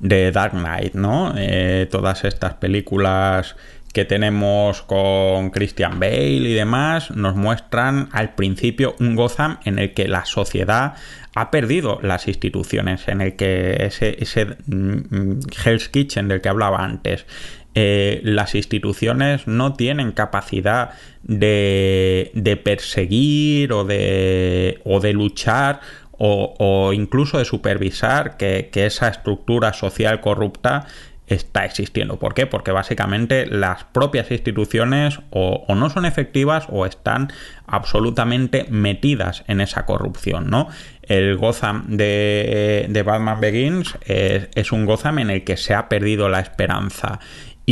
de 0.00 0.32
Dark 0.32 0.52
Knight, 0.52 0.94
¿no? 0.94 1.32
Eh, 1.36 1.86
todas 1.90 2.24
estas 2.24 2.54
películas 2.54 3.56
que 3.92 4.04
tenemos 4.04 4.82
con 4.82 5.50
Christian 5.50 6.00
Bale 6.00 6.48
y 6.48 6.54
demás 6.54 7.10
nos 7.10 7.36
muestran 7.36 8.08
al 8.12 8.34
principio 8.34 8.94
un 8.98 9.14
Gotham 9.14 9.58
en 9.64 9.78
el 9.78 9.92
que 9.92 10.08
la 10.08 10.24
sociedad 10.24 10.94
ha 11.34 11.50
perdido 11.50 11.98
las 12.02 12.28
instituciones, 12.28 13.08
en 13.08 13.20
el 13.20 13.36
que 13.36 13.76
ese, 13.84 14.16
ese 14.22 14.56
mm, 14.66 15.40
Hell's 15.64 15.88
Kitchen 15.88 16.28
del 16.28 16.40
que 16.40 16.48
hablaba 16.48 16.84
antes, 16.84 17.26
eh, 17.74 18.20
las 18.22 18.54
instituciones 18.54 19.46
no 19.46 19.74
tienen 19.74 20.12
capacidad 20.12 20.90
de, 21.22 22.30
de 22.34 22.56
perseguir 22.56 23.72
o 23.72 23.84
de, 23.84 24.80
o 24.84 25.00
de 25.00 25.12
luchar 25.12 25.80
o, 26.24 26.92
incluso 26.94 27.38
de 27.38 27.44
supervisar 27.44 28.36
que 28.36 28.70
esa 28.74 29.08
estructura 29.08 29.72
social 29.72 30.20
corrupta 30.20 30.86
está 31.26 31.64
existiendo. 31.64 32.18
¿Por 32.18 32.34
qué? 32.34 32.46
Porque 32.46 32.72
básicamente 32.72 33.46
las 33.46 33.84
propias 33.84 34.30
instituciones 34.30 35.20
o, 35.30 35.64
no 35.74 35.90
son 35.90 36.04
efectivas 36.04 36.66
o 36.68 36.86
están 36.86 37.32
absolutamente 37.66 38.66
metidas 38.68 39.44
en 39.46 39.60
esa 39.60 39.86
corrupción, 39.86 40.50
¿no? 40.50 40.68
El 41.02 41.36
Gotham 41.36 41.96
de, 41.96 43.02
Batman 43.04 43.40
Begins 43.40 43.96
es, 44.06 44.48
es, 44.54 44.72
un 44.72 44.86
Gotham 44.86 45.20
en 45.20 45.30
el 45.30 45.44
que 45.44 45.56
se 45.56 45.74
ha 45.74 45.88
perdido 45.88 46.28
la 46.28 46.40
esperanza 46.40 47.18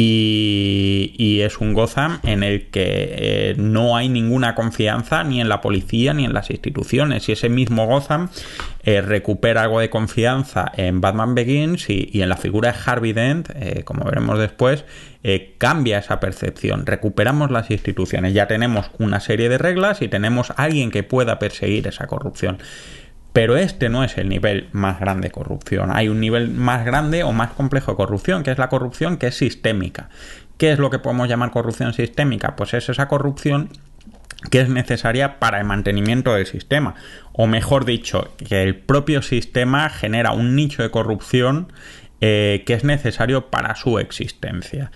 y, 0.03 1.15
y, 1.19 1.43
es 1.43 1.59
un 1.59 1.75
Gotham 1.75 2.21
en 2.23 2.43
el 2.43 2.69
que 2.71 2.81
eh, 2.87 3.55
no 3.59 3.99
hay 3.99 4.09
ninguna 4.09 4.55
confianza 4.55 5.25
ni 5.25 5.43
en 5.43 5.51
la 5.51 5.61
policía 5.61 6.15
ni 6.15 6.25
en 6.25 6.33
las 6.33 6.49
instituciones. 6.49 7.29
Y 7.29 7.33
ese 7.33 7.51
mismo 7.51 7.87
Gotham 7.87 8.31
eh, 8.83 9.03
recupera 9.03 9.65
algo 9.65 9.79
de 9.79 9.91
confianza 9.91 10.73
en 10.75 11.03
Batman 11.03 11.35
Begins 11.35 11.91
y, 11.91 12.09
y 12.11 12.23
en 12.23 12.31
la 12.31 12.39
figura 12.39 12.73
de 12.73 12.79
Harvey 12.83 13.13
Dent, 13.13 13.51
eh, 13.55 13.83
como 13.85 14.07
veremos 14.07 14.39
después, 14.39 14.87
cambia 15.59 15.99
esa 15.99 16.19
percepción. 16.19 16.87
Recuperamos 16.87 17.51
las 17.51 17.71
instituciones. 17.71 18.33
Ya 18.33 18.47
tenemos 18.47 18.91
una 18.99 19.21
serie 19.21 19.51
de 19.51 19.59
reglas 19.59 20.01
y 20.01 20.09
tenemos 20.09 20.51
alguien 20.57 20.91
que 20.91 21.03
pueda 21.03 21.39
perseguir 21.39 21.87
esa 21.87 22.07
corrupción. 22.07 22.57
Pero 23.33 23.57
este 23.57 23.89
no 23.89 24.03
es 24.03 24.19
el 24.19 24.29
nivel 24.29 24.69
más 24.73 24.99
grande 24.99 25.29
de 25.29 25.33
corrupción. 25.33 25.91
Hay 25.93 26.09
un 26.09 26.21
nivel 26.21 26.49
más 26.51 26.85
grande 26.85 27.23
o 27.23 27.33
más 27.33 27.53
complejo 27.53 27.93
de 27.93 27.97
corrupción, 27.97 28.43
que 28.43 28.51
es 28.51 28.59
la 28.59 28.69
corrupción 28.69 29.19
que 29.19 29.29
es 29.29 29.37
sistémica. 29.37 30.09
¿Qué 30.57 30.73
es 30.73 30.79
lo 30.79 30.91
que 30.91 30.99
podemos 30.99 31.29
llamar 31.29 31.53
corrupción 31.53 31.95
sistémica? 31.95 32.57
Pues 32.57 32.75
es 32.75 32.89
esa 32.89 33.09
corrupción 33.09 33.71
que 34.51 34.61
es 34.61 34.69
necesaria 34.69 35.39
para 35.39 35.59
el 35.59 35.65
mantenimiento 35.65 36.35
del 36.35 36.47
sistema. 36.47 36.95
O 37.33 37.47
mejor 37.47 37.85
dicho, 37.85 38.35
que 38.37 38.63
el 38.63 38.77
propio 38.77 39.23
sistema 39.23 39.91
genera 39.91 40.33
un 40.33 40.57
nicho 40.57 40.83
de 40.83 40.91
corrupción 40.91 41.73
eh, 42.21 42.65
que 42.67 42.75
es 42.75 42.85
necesario 42.85 43.51
para 43.51 43.75
su 43.77 43.99
existencia. 43.99 44.91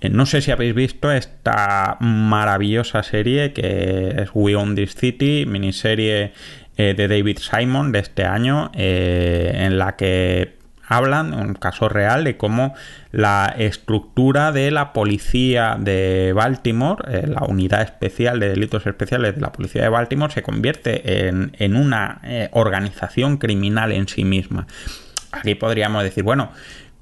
Eh, 0.00 0.10
no 0.10 0.26
sé 0.26 0.42
si 0.42 0.50
habéis 0.50 0.74
visto 0.74 1.10
esta 1.10 1.96
maravillosa 2.00 3.02
serie 3.02 3.52
que 3.52 4.14
es 4.18 4.30
We 4.34 4.56
Own 4.56 4.74
This 4.74 4.94
City, 4.94 5.44
miniserie 5.46 6.32
eh, 6.76 6.94
de 6.94 7.08
David 7.08 7.38
Simon 7.38 7.92
de 7.92 8.00
este 8.00 8.24
año, 8.24 8.70
eh, 8.74 9.52
en 9.54 9.78
la 9.78 9.96
que 9.96 10.56
hablan, 10.88 11.34
un 11.34 11.54
caso 11.54 11.88
real, 11.88 12.22
de 12.24 12.36
cómo 12.36 12.74
la 13.10 13.54
estructura 13.58 14.52
de 14.52 14.70
la 14.70 14.92
policía 14.92 15.76
de 15.78 16.32
Baltimore, 16.34 17.02
eh, 17.08 17.26
la 17.26 17.44
unidad 17.46 17.82
especial 17.82 18.38
de 18.40 18.50
delitos 18.50 18.86
especiales 18.86 19.34
de 19.34 19.40
la 19.40 19.52
policía 19.52 19.82
de 19.82 19.88
Baltimore, 19.88 20.32
se 20.32 20.42
convierte 20.42 21.26
en, 21.28 21.52
en 21.58 21.76
una 21.76 22.20
organización 22.52 23.38
criminal 23.38 23.92
en 23.92 24.06
sí 24.06 24.24
misma. 24.24 24.66
Aquí 25.32 25.54
podríamos 25.54 26.02
decir, 26.02 26.24
bueno, 26.24 26.50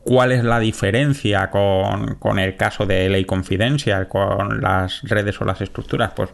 ¿Cuál 0.05 0.33
es 0.33 0.45
la 0.45 0.61
diferencia 0.61 1.51
con, 1.51 2.17
con, 2.17 2.39
el 2.39 2.57
caso 2.57 2.85
de 2.85 3.09
Ley 3.09 3.25
Confidential, 3.25 4.07
con 4.07 4.61
las 4.61 5.01
redes 5.03 5.41
o 5.41 5.47
las 5.47 5.63
estructuras? 5.63 6.13
Pues 6.15 6.29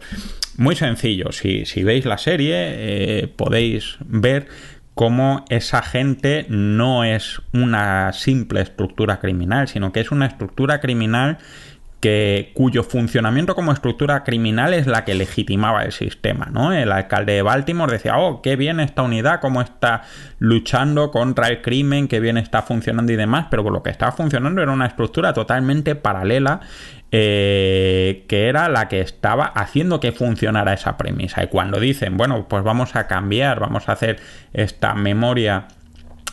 muy 0.57 0.75
sencillo. 0.75 1.31
Si, 1.31 1.65
si 1.65 1.83
veis 1.83 2.05
la 2.05 2.17
serie, 2.17 2.53
eh, 2.57 3.27
podéis 3.33 3.95
ver 4.01 4.47
cómo 4.93 5.45
esa 5.49 5.81
gente 5.81 6.45
no 6.49 7.05
es 7.05 7.41
una 7.53 8.11
simple 8.11 8.61
estructura 8.61 9.19
criminal, 9.19 9.69
sino 9.69 9.93
que 9.93 10.01
es 10.01 10.11
una 10.11 10.25
estructura 10.25 10.81
criminal 10.81 11.37
que, 12.01 12.51
cuyo 12.55 12.83
funcionamiento 12.83 13.55
como 13.55 13.71
estructura 13.71 14.23
criminal 14.23 14.73
es 14.73 14.87
la 14.87 15.05
que 15.05 15.13
legitimaba 15.13 15.83
el 15.83 15.91
sistema, 15.91 16.49
¿no? 16.51 16.73
El 16.73 16.91
alcalde 16.91 17.33
de 17.33 17.41
Baltimore 17.43 17.93
decía, 17.93 18.17
oh, 18.17 18.41
qué 18.41 18.55
bien 18.55 18.79
esta 18.79 19.03
unidad, 19.03 19.39
cómo 19.39 19.61
está 19.61 20.01
luchando 20.39 21.11
contra 21.11 21.47
el 21.47 21.61
crimen, 21.61 22.07
qué 22.07 22.19
bien 22.19 22.37
está 22.37 22.63
funcionando 22.63 23.13
y 23.13 23.15
demás, 23.15 23.47
pero 23.51 23.61
lo 23.69 23.83
que 23.83 23.91
estaba 23.91 24.11
funcionando 24.11 24.61
era 24.61 24.71
una 24.71 24.87
estructura 24.87 25.33
totalmente 25.33 25.95
paralela 25.95 26.61
eh, 27.13 28.23
que 28.27 28.47
era 28.47 28.69
la 28.69 28.87
que 28.87 29.01
estaba 29.01 29.45
haciendo 29.45 29.99
que 29.99 30.11
funcionara 30.11 30.73
esa 30.73 30.97
premisa. 30.97 31.43
Y 31.43 31.47
cuando 31.47 31.79
dicen, 31.79 32.17
bueno, 32.17 32.47
pues 32.47 32.63
vamos 32.63 32.95
a 32.95 33.05
cambiar, 33.07 33.59
vamos 33.59 33.89
a 33.89 33.91
hacer 33.91 34.19
esta 34.53 34.95
memoria 34.95 35.67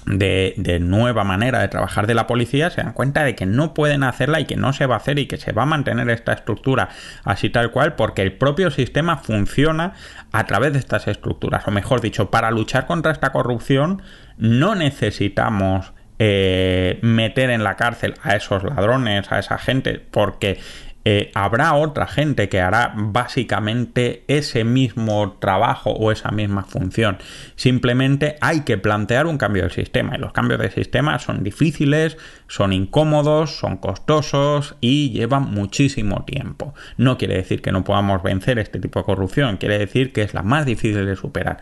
de, 0.08 0.78
nueva 0.80 1.24
manera 1.24 1.60
de 1.60 1.68
trabajar 1.68 2.06
de 2.06 2.14
la 2.14 2.26
policía, 2.26 2.70
se 2.70 2.82
dan 2.82 2.92
cuenta 2.92 3.24
de 3.24 3.34
que 3.34 3.46
no 3.46 3.74
pueden 3.74 4.02
hacerla 4.02 4.40
y 4.40 4.46
que 4.46 4.56
no 4.56 4.72
se 4.72 4.86
va 4.86 4.94
a 4.94 4.98
hacer 4.98 5.18
y 5.18 5.26
que 5.26 5.36
se 5.36 5.52
va 5.52 5.62
a 5.62 5.66
mantener 5.66 6.08
esta 6.10 6.32
estructura 6.32 6.88
así 7.24 7.50
tal 7.50 7.70
cual 7.70 7.94
porque 7.94 8.22
el 8.22 8.32
propio 8.32 8.70
sistema 8.70 9.18
funciona 9.18 9.94
a 10.32 10.44
través 10.44 10.72
de 10.72 10.78
estas 10.78 11.08
estructuras. 11.08 11.66
O 11.66 11.70
mejor 11.70 12.00
dicho, 12.00 12.30
para 12.30 12.50
luchar 12.50 12.86
contra 12.86 13.12
esta 13.12 13.30
corrupción 13.30 14.02
no 14.36 14.74
necesitamos 14.74 15.92
eh, 16.20 16.98
meter 17.02 17.50
en 17.50 17.62
la 17.62 17.76
cárcel 17.76 18.14
a 18.22 18.34
esos 18.34 18.64
ladrones, 18.64 19.30
a 19.30 19.38
esa 19.38 19.56
gente, 19.58 20.00
porque 20.10 20.58
eh, 21.04 21.30
habrá 21.34 21.74
otra 21.74 22.06
gente 22.06 22.48
que 22.48 22.61
hará 22.61 22.92
básicamente 22.94 24.24
ese 24.28 24.64
mismo 24.64 25.37
trabajo 25.38 25.90
o 25.90 26.12
esa 26.12 26.30
misma 26.30 26.64
función. 26.64 27.18
Simplemente 27.56 28.37
hay 28.40 28.61
que 28.61 28.78
plantear 28.78 29.26
un 29.26 29.38
cambio 29.38 29.62
del 29.62 29.72
sistema 29.72 30.16
y 30.16 30.18
los 30.18 30.32
cambios 30.32 30.61
de 30.61 30.70
sistema 30.70 31.18
son 31.18 31.44
difíciles, 31.44 32.18
son 32.46 32.72
incómodos, 32.72 33.56
son 33.56 33.78
costosos 33.78 34.76
y 34.80 35.11
llevan 35.11 35.50
muchísimo 35.50 36.24
tiempo. 36.24 36.74
No 36.96 37.16
quiere 37.16 37.37
decir 37.37 37.62
que 37.62 37.72
no 37.72 37.84
podamos 37.84 38.22
vencer 38.22 38.58
este 38.58 38.78
tipo 38.80 38.98
de 38.98 39.04
corrupción, 39.06 39.56
quiere 39.56 39.78
decir 39.78 40.12
que 40.12 40.22
es 40.22 40.34
la 40.34 40.42
más 40.42 40.66
difícil 40.66 41.06
de 41.06 41.16
superar. 41.16 41.58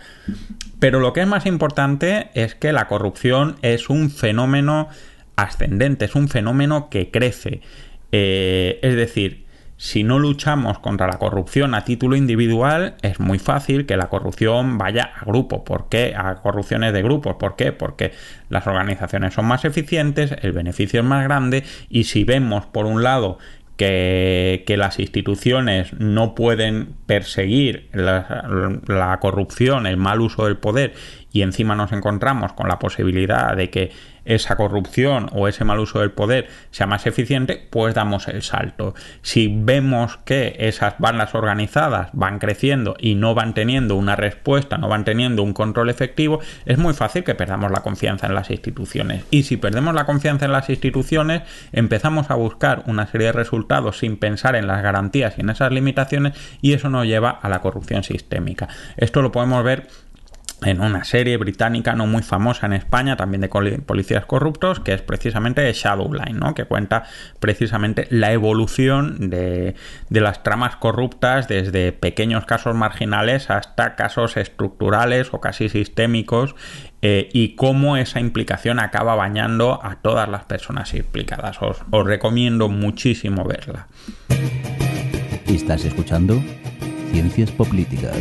Pero 0.81 0.99
lo 0.99 1.12
que 1.12 1.20
es 1.20 1.27
más 1.27 1.46
importante 1.46 2.31
es 2.35 2.55
que 2.55 2.72
la 2.72 2.88
corrupción 2.88 3.57
es 3.62 3.90
un 3.90 4.11
fenómeno 4.11 4.88
ascendente, 5.37 6.07
es 6.07 6.14
un 6.14 6.29
fenómeno 6.29 6.88
que 6.90 7.11
crece. 7.11 7.61
Eh, 8.12 8.79
es 8.83 8.97
decir, 8.97 9.47
si 9.79 10.05
no 10.05 10.19
luchamos 10.19 10.79
contra 10.79 11.07
la 11.07 11.19
corrupción 11.19 11.75
a 11.75 11.85
título 11.85 12.16
individual, 12.16 12.95
es 13.03 13.21
muy 13.21 13.38
fácil 13.38 13.85
que 13.85 13.99
la 13.99 14.09
corrupción 14.09 14.79
vaya 14.79 15.12
a 15.21 15.25
grupo. 15.27 15.64
¿Por 15.64 15.90
qué? 15.90 16.14
A 16.16 16.37
corrupciones 16.37 16.95
de 16.95 17.03
grupos. 17.03 17.37
¿Por 17.37 17.57
qué? 17.57 17.73
Porque 17.73 18.12
las 18.49 18.66
organizaciones 18.66 19.35
son 19.35 19.45
más 19.45 19.66
eficientes, 19.66 20.35
el 20.40 20.53
beneficio 20.53 21.01
es 21.01 21.07
más 21.07 21.25
grande 21.25 21.62
y 21.90 22.05
si 22.05 22.25
vemos 22.25 22.64
por 22.64 22.87
un 22.87 23.03
lado 23.03 23.38
que, 23.77 24.64
que, 24.66 24.79
las 24.79 24.99
instituciones 24.99 25.92
no 25.99 26.35
pueden 26.35 26.95
perseguir 27.05 27.90
la, 27.92 29.19
corrupción, 29.21 29.87
el 29.87 29.99
mal 29.99 30.23
uso 30.23 30.47
del 30.47 30.57
poder 30.57 30.95
y 31.33 31.42
encima 31.42 31.77
nos 31.77 31.92
encontramos 31.92 32.55
con 32.55 32.69
la 32.69 32.79
posibilidad 32.79 33.55
de 33.55 33.69
que 33.69 33.92
esa 34.27 34.57
corrupción 34.57 35.31
o 35.33 35.49
ese 35.49 35.65
mal 35.65 35.79
uso 35.79 36.01
del 36.01 36.11
poder 36.11 36.49
sea 36.71 36.87
más 36.87 37.07
eficiente, 37.07 37.67
pues 37.71 37.95
damos 37.95 38.29
el 38.29 38.43
salto. 38.43 38.95
Si 39.23 39.49
vemos 39.49 40.19
que 40.25 40.57
esas 40.59 40.99
bandas 40.99 41.35
organizadas 41.35 42.11
van 42.12 42.39
creciendo 42.39 42.97
y 42.99 43.15
no 43.15 43.35
van 43.35 43.55
teniendo 43.55 43.97
una 43.97 44.17
respuesta, 44.17 44.79
no 44.79 44.89
van 44.89 45.05
teniendo 45.05 45.43
un 45.43 45.53
control 45.53 45.91
efectivo, 45.91 46.41
es 46.65 46.79
muy 46.79 46.95
fácil 46.95 47.25
que 47.25 47.35
perdamos 47.35 47.71
la 47.71 47.83
confianza 47.83 48.27
en 48.27 48.35
las 48.35 48.51
instituciones. 48.51 49.25
Y 49.31 49.45
si 49.45 49.57
perdemos 49.57 49.95
la 49.95 50.07
confianza 50.07 50.47
en 50.47 50.53
las 50.53 50.69
instituciones, 50.69 51.43
empezamos 51.73 52.31
a 52.31 52.35
buscar 52.35 52.83
una 52.87 53.07
serie 53.07 53.29
de 53.29 53.33
resultados 53.33 53.99
sin 53.99 54.17
pensar 54.17 54.57
en 54.57 54.67
las 54.67 54.83
garantías 54.83 55.35
y 55.39 55.41
en 55.41 55.51
esas 55.51 55.73
limitaciones 55.73 56.35
y 56.61 56.73
eso 56.73 56.89
nos 56.89 57.07
lleva 57.07 57.31
a 57.31 57.49
la 57.49 57.61
corrupción 57.61 58.03
sistémica. 58.03 58.69
Esto 58.97 59.23
lo 59.23 59.33
podemos 59.33 59.62
ver 59.65 59.89
en 60.62 60.81
una 60.81 61.05
serie 61.05 61.37
británica 61.37 61.95
no 61.95 62.07
muy 62.07 62.23
famosa 62.23 62.66
en 62.66 62.73
España, 62.73 63.16
también 63.16 63.40
de 63.42 63.49
policías 63.49 64.25
corruptos, 64.25 64.81
que 64.81 64.95
es 64.95 65.03
precisamente 65.03 65.71
Shadowline, 65.73 66.40
que 66.55 66.64
cuenta 66.64 67.05
precisamente 67.40 68.07
la 68.11 68.33
evolución 68.33 69.31
de, 69.31 69.75
las 70.09 70.42
tramas 70.42 70.77
corruptas 70.77 71.49
desde 71.49 71.92
pequeños 71.92 72.47
casos 72.47 72.75
marginales 72.75 73.51
hasta 73.51 73.97
casos 73.97 74.37
estructurales 74.37 75.29
o 75.33 75.40
casi 75.40 75.69
sistémicos 75.69 76.55
eh, 77.03 77.29
y 77.33 77.55
cómo 77.55 77.97
esa 77.97 78.21
implicación 78.21 78.81
acaba 78.81 79.14
bañando 79.14 79.81
a 79.83 79.97
todas 79.97 80.29
las 80.29 80.45
personas 80.45 80.95
implicadas. 80.95 81.61
Os, 81.61 81.79
os 81.90 82.07
recomiendo 82.07 82.69
muchísimo 82.69 83.45
verla. 83.45 83.88
Estás 85.47 85.85
escuchando 85.85 86.42
Ciencias 87.12 87.51
Políticas. 87.51 88.16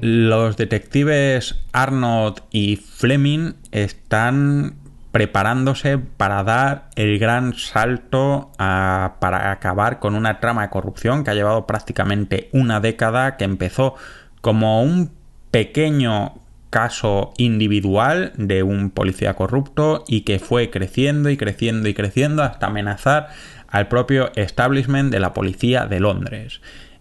Los 0.00 0.56
detectives 0.56 1.56
Arnold 1.72 2.42
y 2.50 2.76
Fleming 2.76 3.52
están 3.70 4.76
preparándose 5.12 5.98
para 5.98 6.42
dar 6.44 6.88
el 6.94 7.18
gran 7.18 7.54
salto 7.54 8.50
para 8.56 9.50
acabar 9.50 9.98
con 9.98 10.14
una 10.14 10.40
trama 10.40 10.62
de 10.62 10.70
corrupción 10.70 11.22
que 11.22 11.30
ha 11.30 11.34
llevado 11.34 11.66
prácticamente 11.66 12.48
una 12.52 12.80
década, 12.80 13.36
que 13.36 13.44
empezó 13.44 13.94
como 14.40 14.82
un 14.82 15.10
pequeño 15.50 16.34
caso 16.70 17.34
individual 17.36 18.32
de 18.36 18.62
un 18.62 18.90
policía 18.90 19.34
corrupto 19.34 20.04
y 20.06 20.22
que 20.22 20.38
fue 20.38 20.70
creciendo 20.70 21.28
y 21.28 21.36
creciendo 21.36 21.88
y 21.88 21.94
creciendo 21.94 22.42
hasta 22.42 22.68
amenazar 22.68 23.28
al 23.68 23.88
propio 23.88 24.30
establishment 24.36 25.12
de 25.12 25.20
la 25.20 25.34
policía 25.34 25.86
de 25.86 26.00
Londres. 26.00 26.60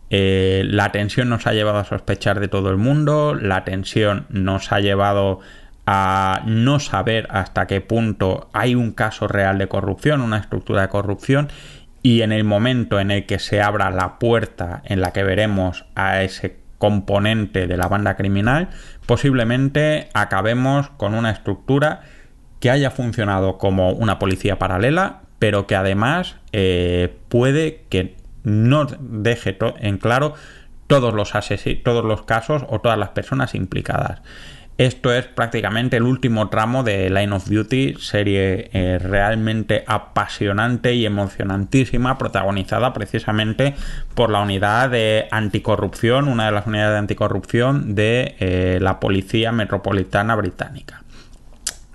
Eh, 0.10 0.64
la 0.66 0.92
tensión 0.92 1.30
nos 1.30 1.46
ha 1.46 1.54
llevado 1.54 1.78
a 1.78 1.86
sospechar 1.86 2.40
de 2.40 2.48
todo 2.48 2.72
el 2.72 2.78
mundo, 2.78 3.36
la 3.36 3.64
tensión 3.64 4.26
nos 4.30 4.72
ha 4.72 4.80
llevado 4.80 5.40
a 5.86 6.44
no 6.46 6.80
saber 6.80 7.28
hasta 7.32 7.68
qué 7.68 7.82
punto 7.82 8.50
hay 8.54 8.76
un 8.76 8.92
caso 8.92 9.28
real 9.28 9.58
de 9.58 9.68
corrupción, 9.68 10.22
una 10.22 10.38
estructura 10.38 10.84
de 10.84 10.90
corrupción, 10.90 11.50
y 12.02 12.22
en 12.22 12.32
el 12.32 12.44
momento 12.44 13.00
en 13.00 13.12
el 13.12 13.26
que 13.26 13.40
se 13.40 13.62
abra 13.62 13.92
la 13.92 14.20
puerta 14.20 14.82
en 14.86 15.02
la 15.02 15.12
que 15.12 15.24
veremos 15.24 15.86
a 15.96 16.22
ese 16.22 16.58
componente 16.78 17.68
de 17.68 17.78
la 17.78 17.88
banda 17.88 18.16
criminal, 18.16 18.70
posiblemente 19.06 20.10
acabemos 20.14 20.90
con 20.92 21.14
una 21.14 21.32
estructura 21.32 22.02
que 22.60 22.70
haya 22.70 22.92
funcionado 22.92 23.58
como 23.58 23.92
una 23.92 24.20
policía 24.20 24.60
paralela, 24.60 25.22
pero 25.40 25.68
que 25.68 25.76
además 25.76 26.36
eh, 26.52 27.18
puede 27.30 27.86
que 27.90 28.19
no 28.44 28.86
deje 28.86 29.58
en 29.80 29.98
claro 29.98 30.34
todos 30.88 31.14
los, 31.14 31.32
todos 31.84 32.06
los 32.06 32.22
casos 32.24 32.66
o 32.68 32.80
todas 32.80 32.98
las 32.98 33.10
personas 33.10 33.56
implicadas. 33.56 34.22
Esto 34.80 35.14
es 35.14 35.26
prácticamente 35.26 35.98
el 35.98 36.04
último 36.04 36.48
tramo 36.48 36.84
de 36.84 37.10
Line 37.10 37.34
of 37.34 37.50
Duty, 37.50 37.96
serie 38.00 38.70
eh, 38.72 38.98
realmente 38.98 39.84
apasionante 39.86 40.94
y 40.94 41.06
emocionantísima, 41.06 42.18
protagonizada 42.18 42.94
precisamente 42.94 43.76
por 44.16 44.30
la 44.30 44.40
unidad 44.40 44.90
de 44.90 45.28
anticorrupción, 45.32 46.30
una 46.30 46.46
de 46.46 46.54
las 46.54 46.66
unidades 46.66 46.94
de 46.94 46.98
anticorrupción 47.00 47.94
de 47.94 48.38
eh, 48.40 48.80
la 48.82 49.02
Policía 49.02 49.52
Metropolitana 49.52 50.34
Británica. 50.38 51.04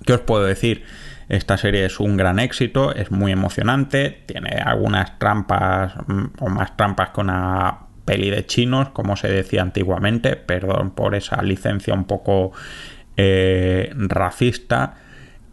¿Qué 0.05 0.13
os 0.13 0.21
puedo 0.21 0.45
decir? 0.45 0.85
Esta 1.29 1.57
serie 1.57 1.85
es 1.85 2.01
un 2.01 2.17
gran 2.17 2.39
éxito, 2.39 2.95
es 2.95 3.11
muy 3.11 3.33
emocionante, 3.33 4.23
tiene 4.27 4.51
algunas 4.65 5.19
trampas 5.19 5.95
mm, 6.07 6.25
o 6.41 6.49
más 6.49 6.77
trampas 6.77 7.11
que 7.11 7.21
una 7.21 7.79
peli 8.05 8.31
de 8.31 8.45
chinos, 8.47 8.91
como 8.91 9.17
se 9.17 9.29
decía 9.29 9.63
antiguamente, 9.63 10.37
perdón 10.37 10.91
por 10.91 11.15
esa 11.15 11.43
licencia 11.43 11.95
un 11.95 12.05
poco 12.05 12.53
eh, 13.17 13.93
racista, 13.97 14.97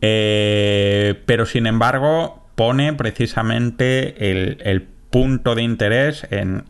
eh, 0.02 1.22
pero 1.26 1.46
sin 1.46 1.68
embargo 1.68 2.50
pone 2.56 2.94
precisamente 2.94 4.30
el, 4.32 4.58
el 4.64 4.88
punto 5.12 5.56
de 5.56 5.62
interés 5.62 6.26
en, 6.32 6.63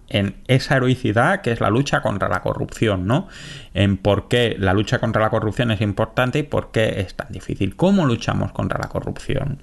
esa 0.47 0.75
heroicidad 0.75 1.41
que 1.41 1.51
es 1.51 1.61
la 1.61 1.69
lucha 1.69 2.01
contra 2.01 2.27
la 2.27 2.41
corrupción, 2.41 3.07
¿no? 3.07 3.27
En 3.73 3.97
por 3.97 4.27
qué 4.27 4.55
la 4.59 4.73
lucha 4.73 4.99
contra 4.99 5.21
la 5.21 5.29
corrupción 5.29 5.71
es 5.71 5.79
importante 5.79 6.39
y 6.39 6.43
por 6.43 6.71
qué 6.71 7.01
es 7.01 7.15
tan 7.15 7.31
difícil. 7.31 7.75
¿Cómo 7.75 8.05
luchamos 8.05 8.51
contra 8.51 8.79
la 8.79 8.89
corrupción? 8.89 9.59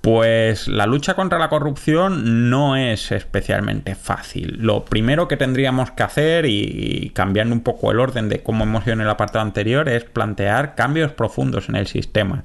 Pues 0.00 0.68
la 0.68 0.86
lucha 0.86 1.14
contra 1.14 1.38
la 1.38 1.48
corrupción 1.48 2.50
no 2.50 2.76
es 2.76 3.10
especialmente 3.12 3.94
fácil. 3.94 4.58
Lo 4.60 4.84
primero 4.84 5.26
que 5.26 5.36
tendríamos 5.36 5.90
que 5.92 6.02
hacer, 6.02 6.46
y 6.46 7.10
cambiando 7.14 7.54
un 7.54 7.62
poco 7.62 7.90
el 7.90 8.00
orden 8.00 8.28
de 8.28 8.42
cómo 8.42 8.64
hemos 8.64 8.84
ido 8.84 8.94
en 8.94 9.00
el 9.00 9.10
apartado 9.10 9.44
anterior, 9.44 9.88
es 9.88 10.04
plantear 10.04 10.74
cambios 10.74 11.12
profundos 11.12 11.68
en 11.68 11.76
el 11.76 11.86
sistema. 11.86 12.44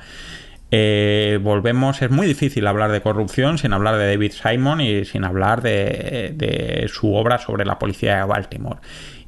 Eh, 0.73 1.37
volvemos, 1.43 2.01
es 2.01 2.09
muy 2.09 2.25
difícil 2.25 2.65
hablar 2.65 2.93
de 2.93 3.01
corrupción 3.01 3.57
sin 3.57 3.73
hablar 3.73 3.97
de 3.97 4.07
David 4.07 4.31
Simon 4.31 4.79
y 4.79 5.03
sin 5.03 5.25
hablar 5.25 5.61
de, 5.61 6.89
su 6.91 7.13
obra 7.13 7.39
sobre 7.39 7.65
la 7.65 7.77
policía 7.77 8.17
de 8.17 8.23
Baltimore. 8.23 8.79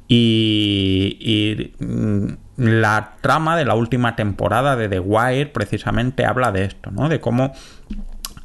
Y, 0.08 1.72
mm, 1.78 2.26
la 2.56 3.14
trama 3.20 3.56
de 3.56 3.64
la 3.64 3.74
última 3.74 4.16
temporada 4.16 4.76
de 4.76 4.88
The 4.88 5.00
Wire 5.00 5.46
precisamente 5.46 6.24
habla 6.24 6.50
de 6.52 6.64
esto, 6.64 6.90
¿no? 6.90 7.08
De 7.08 7.20
cómo 7.20 7.52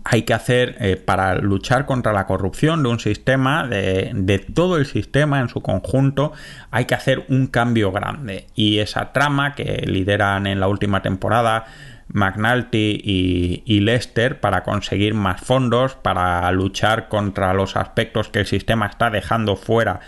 hay 0.03 0.23
que 0.23 0.33
hacer 0.33 0.75
eh, 0.79 0.95
para 0.95 1.35
luchar 1.35 1.85
contra 1.85 2.11
la 2.13 2.25
corrupción 2.25 2.81
de 2.81 2.89
un 2.89 2.99
sistema, 2.99 3.67
de, 3.67 4.45
todo 4.53 4.77
el 4.77 4.87
sistema 4.87 5.39
en 5.39 5.49
su 5.49 5.61
conjunto, 5.61 6.33
hay 6.71 6.85
que 6.85 6.95
hacer 6.95 7.25
un 7.29 7.47
cambio 7.47 7.91
grande. 7.91 8.47
Y 8.55 8.79
esa 8.79 9.11
trama 9.13 9.53
que 9.53 9.83
lideran 9.85 10.47
en 10.47 10.59
la 10.59 10.67
última 10.67 11.01
temporada 11.03 11.65
McNulty 12.13 13.63
y, 13.65 13.79
Lester 13.79 14.39
para 14.39 14.63
conseguir 14.63 15.13
más 15.13 15.41
fondos, 15.41 15.95
para 15.95 16.51
luchar 16.51 17.07
contra 17.07 17.53
los 17.53 17.75
aspectos 17.75 18.29
que 18.29 18.39
el 18.39 18.45
sistema 18.45 18.87
está 18.87 19.09
dejando 19.09 19.55
fuera 19.55 19.99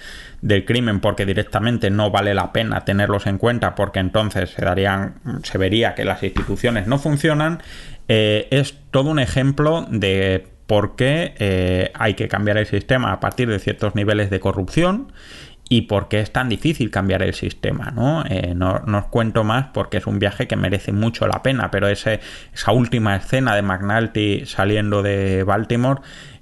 del 0.41 0.65
crimen 0.65 0.99
porque 0.99 1.25
directamente 1.25 1.89
no 1.91 2.09
vale 2.09 2.33
la 2.33 2.51
pena 2.51 2.83
tenerlos 2.83 3.27
en 3.27 3.37
cuenta 3.37 3.75
porque 3.75 3.99
entonces 3.99 4.49
se 4.49 4.65
darían 4.65 5.15
se 5.43 5.57
vería 5.57 5.93
que 5.93 6.03
las 6.03 6.23
instituciones 6.23 6.87
no 6.87 6.97
funcionan. 6.97 7.61
Eh, 8.07 8.47
es 8.51 8.75
todo 8.89 9.09
un 9.09 9.19
ejemplo 9.19 9.85
de 9.89 10.47
por 10.65 10.95
qué 10.95 11.35
eh, 11.37 11.91
hay 11.93 12.13
que 12.13 12.27
cambiar 12.27 12.57
el 12.57 12.65
sistema 12.65 13.11
a 13.11 13.19
partir 13.19 13.49
de 13.49 13.59
ciertos 13.59 13.93
niveles 13.93 14.29
de 14.29 14.39
corrupción 14.39 15.11
y 15.71 15.83
por 15.83 16.09
qué 16.09 16.19
es 16.19 16.33
tan 16.33 16.49
difícil 16.49 16.91
cambiar 16.91 17.23
el 17.23 17.33
sistema. 17.33 17.93
¿no? 17.95 18.25
Eh, 18.27 18.53
no, 18.53 18.83
os 18.85 19.05
cuento 19.05 19.45
más 19.45 19.67
porque 19.73 19.99
es 19.99 20.05
un 20.05 20.19
viaje 20.19 20.45
que 20.45 20.57
merece 20.57 20.91
mucho 20.91 21.27
la 21.27 21.41
pena, 21.43 21.71
pero 21.71 21.87
esa 21.87 22.19
última 22.73 23.15
escena 23.15 23.55
de 23.55 23.61
McNulty 23.61 24.45
saliendo 24.45 25.01
de 25.01 25.43
Baltimore 25.43 26.01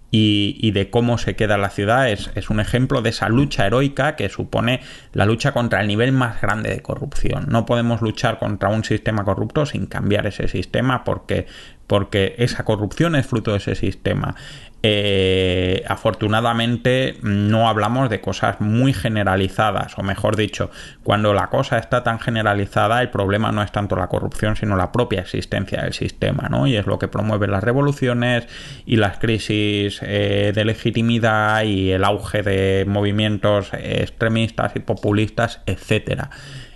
y, 0.10 0.72
de 0.72 0.90
cómo 0.90 1.20
se 1.20 1.36
queda 1.36 1.60
la 1.60 1.70
ciudad 1.70 2.10
es, 2.10 2.50
un 2.50 2.60
ejemplo 2.60 3.04
de 3.04 3.12
esa 3.12 3.30
lucha 3.30 3.68
heroica 3.68 4.16
que 4.16 4.30
supone 4.30 4.80
la 5.14 5.26
lucha 5.26 5.52
contra 5.52 5.82
el 5.82 5.88
nivel 5.88 6.12
más 6.12 6.42
grande 6.42 6.72
de 6.72 6.82
corrupción. 6.82 7.46
No 7.50 7.68
podemos 7.68 8.02
luchar 8.02 8.40
contra 8.40 8.70
un 8.70 8.84
sistema 8.84 9.24
corrupto 9.24 9.68
sin 9.68 9.86
cambiar 9.86 10.26
ese 10.26 10.48
sistema 10.48 11.04
porque, 11.04 11.46
porque 11.90 12.36
esa 12.38 12.66
corrupción 12.66 13.16
es 13.16 13.26
fruto 13.26 13.50
de 13.50 13.58
ese 13.58 13.74
sistema. 13.74 14.36
Eh, 14.84 15.84
afortunadamente 15.88 17.18
no 17.24 17.68
hablamos 17.68 18.12
de 18.12 18.22
cosas 18.22 18.62
muy 18.62 18.94
generalizadas, 18.94 19.98
o 19.98 20.04
mejor 20.04 20.36
dicho, 20.36 20.70
cuando 21.04 21.34
la 21.34 21.48
cosa 21.48 21.80
está 21.80 22.04
tan 22.04 22.20
generalizada, 22.20 23.02
el 23.02 23.10
problema 23.10 23.52
no 23.52 23.64
es 23.64 23.72
tanto 23.72 23.96
la 23.96 24.08
corrupción, 24.08 24.56
sino 24.56 24.76
la 24.76 24.92
propia 24.92 25.22
existencia 25.22 25.82
del 25.82 25.94
sistema, 25.94 26.48
¿no? 26.48 26.68
Y 26.68 26.78
es 26.78 26.86
lo 26.86 27.00
que 27.00 27.08
promueve 27.08 27.48
las 27.48 27.64
revoluciones 27.64 28.48
y 28.86 28.98
las 28.98 29.18
crisis 29.18 30.00
eh, 30.04 30.52
de 30.54 30.66
legitimidad 30.66 31.64
y 31.64 31.92
el 31.92 32.04
auge 32.04 32.44
de 32.44 32.86
movimientos 32.88 33.72
extremistas 33.74 34.74
y 34.76 34.80
populistas, 34.80 35.62
etcétera. 35.66 36.30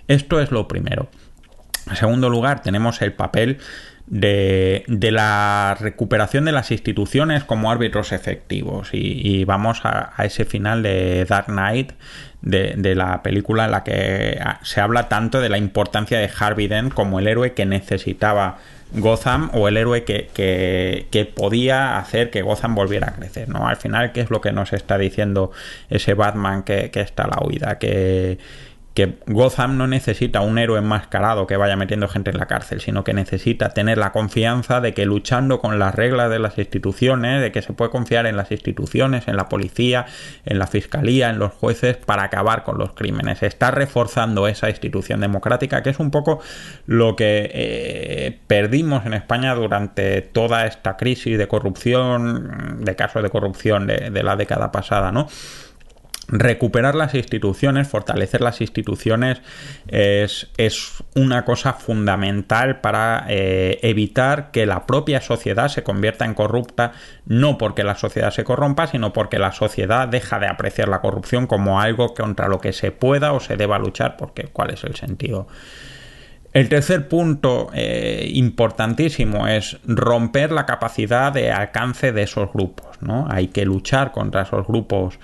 Esto 0.08 0.40
es 0.40 0.50
lo 0.50 0.66
primero. 0.66 1.08
En 1.88 1.94
segundo 1.96 2.30
lugar, 2.30 2.62
tenemos 2.62 3.00
el 3.00 3.12
papel 3.12 3.58
de, 4.06 4.84
la 5.10 5.76
recuperación 5.80 6.44
de 6.44 6.52
las 6.52 6.70
instituciones 6.70 7.44
como 7.44 7.70
árbitros 7.70 8.12
efectivos. 8.12 8.90
Y, 8.92 9.44
vamos 9.44 9.80
a, 9.84 10.12
ese 10.24 10.44
final 10.44 10.82
de 10.82 11.24
Dark 11.24 11.46
Knight, 11.46 11.92
de, 12.42 12.94
la 12.94 13.22
película 13.22 13.64
en 13.64 13.70
la 13.70 13.84
que 13.84 14.38
se 14.62 14.80
habla 14.80 15.08
tanto 15.08 15.40
de 15.40 15.48
la 15.48 15.58
importancia 15.58 16.18
de 16.18 16.30
Harvey 16.38 16.68
Dent 16.68 16.92
como 16.92 17.18
el 17.18 17.26
héroe 17.26 17.54
que 17.54 17.64
necesitaba 17.64 18.58
Gotham 18.92 19.50
o 19.54 19.66
el 19.66 19.76
héroe 19.76 20.04
que, 20.04 20.28
que, 20.34 21.24
podía 21.24 21.98
hacer 21.98 22.30
que 22.30 22.42
Gotham 22.42 22.74
volviera 22.74 23.08
a 23.08 23.12
crecer. 23.14 23.48
¿no? 23.48 23.66
Al 23.66 23.76
final, 23.76 24.12
¿qué 24.12 24.20
es 24.20 24.30
lo 24.30 24.40
que 24.40 24.52
nos 24.52 24.72
está 24.72 24.98
diciendo 24.98 25.50
ese 25.88 26.14
Batman 26.14 26.62
que, 26.62 26.90
que 26.90 27.00
está 27.00 27.24
a 27.24 27.28
la 27.28 27.38
huida? 27.44 27.78
Que 27.78 28.38
que 28.94 29.18
Gotham 29.26 29.76
no 29.76 29.88
necesita 29.88 30.40
un 30.40 30.56
héroe 30.56 30.78
enmascarado 30.78 31.48
que 31.48 31.56
vaya 31.56 31.74
metiendo 31.74 32.06
gente 32.06 32.30
en 32.30 32.38
la 32.38 32.46
cárcel, 32.46 32.80
sino 32.80 33.02
que 33.02 33.12
necesita 33.12 33.70
tener 33.70 33.98
la 33.98 34.12
confianza 34.12 34.80
de 34.80 34.94
que 34.94 35.04
luchando 35.04 35.58
con 35.58 35.80
las 35.80 35.96
reglas 35.96 36.30
de 36.30 36.38
las 36.38 36.56
instituciones, 36.58 37.42
de 37.42 37.50
que 37.50 37.60
se 37.60 37.72
puede 37.72 37.90
confiar 37.90 38.26
en 38.26 38.36
las 38.36 38.52
instituciones, 38.52 39.26
en 39.26 39.36
la 39.36 39.48
policía, 39.48 40.06
en 40.44 40.60
la 40.60 40.68
fiscalía, 40.68 41.30
en 41.30 41.40
los 41.40 41.52
jueces 41.52 41.96
para 41.96 42.22
acabar 42.22 42.62
con 42.62 42.78
los 42.78 42.92
crímenes. 42.92 43.42
Está 43.42 43.72
reforzando 43.72 44.46
esa 44.46 44.70
institución 44.70 45.20
democrática, 45.20 45.82
que 45.82 45.90
es 45.90 45.98
un 45.98 46.12
poco 46.12 46.40
lo 46.86 47.16
que 47.16 47.50
eh, 47.52 48.38
perdimos 48.46 49.06
en 49.06 49.14
España 49.14 49.56
durante 49.56 50.22
toda 50.22 50.66
esta 50.66 50.96
crisis 50.96 51.36
de 51.36 51.48
corrupción, 51.48 52.84
de 52.84 52.94
casos 52.94 53.24
de 53.24 53.30
corrupción 53.30 53.88
de, 53.88 54.10
de 54.10 54.22
la 54.22 54.36
década 54.36 54.70
pasada, 54.70 55.10
¿no? 55.10 55.26
Recuperar 56.28 56.94
las 56.94 57.14
instituciones, 57.14 57.88
fortalecer 57.88 58.40
las 58.40 58.60
instituciones 58.60 59.40
es, 59.88 60.48
una 61.14 61.44
cosa 61.44 61.74
fundamental 61.74 62.80
para 62.80 63.26
eh, 63.28 63.78
evitar 63.82 64.50
que 64.50 64.66
la 64.66 64.86
propia 64.86 65.20
sociedad 65.20 65.68
se 65.68 65.82
convierta 65.82 66.24
en 66.24 66.34
corrupta, 66.34 66.92
no 67.26 67.58
porque 67.58 67.84
la 67.84 67.94
sociedad 67.94 68.30
se 68.30 68.44
corrompa, 68.44 68.86
sino 68.86 69.12
porque 69.12 69.38
la 69.38 69.52
sociedad 69.52 70.08
deja 70.08 70.38
de 70.38 70.48
apreciar 70.48 70.88
la 70.88 71.00
corrupción 71.00 71.46
como 71.46 71.80
algo 71.80 72.14
contra 72.14 72.48
lo 72.48 72.60
que 72.60 72.72
se 72.72 72.90
pueda 72.90 73.32
o 73.32 73.40
se 73.40 73.56
deba 73.56 73.78
luchar, 73.78 74.16
porque 74.16 74.44
¿cuál 74.44 74.70
es 74.70 74.84
el 74.84 74.96
sentido? 74.96 75.46
El 76.54 76.68
tercer 76.68 77.08
punto 77.08 77.70
eh, 77.74 78.30
importantísimo 78.32 79.48
es 79.48 79.76
romper 79.84 80.52
la 80.52 80.66
capacidad 80.66 81.32
de 81.32 81.50
alcance 81.50 82.12
de 82.12 82.22
esos 82.22 82.52
grupos. 82.52 82.86
¿no? 83.00 83.26
Hay 83.28 83.48
que 83.48 83.64
luchar 83.64 84.12
contra 84.12 84.42
esos 84.42 84.64
grupos 84.64 85.18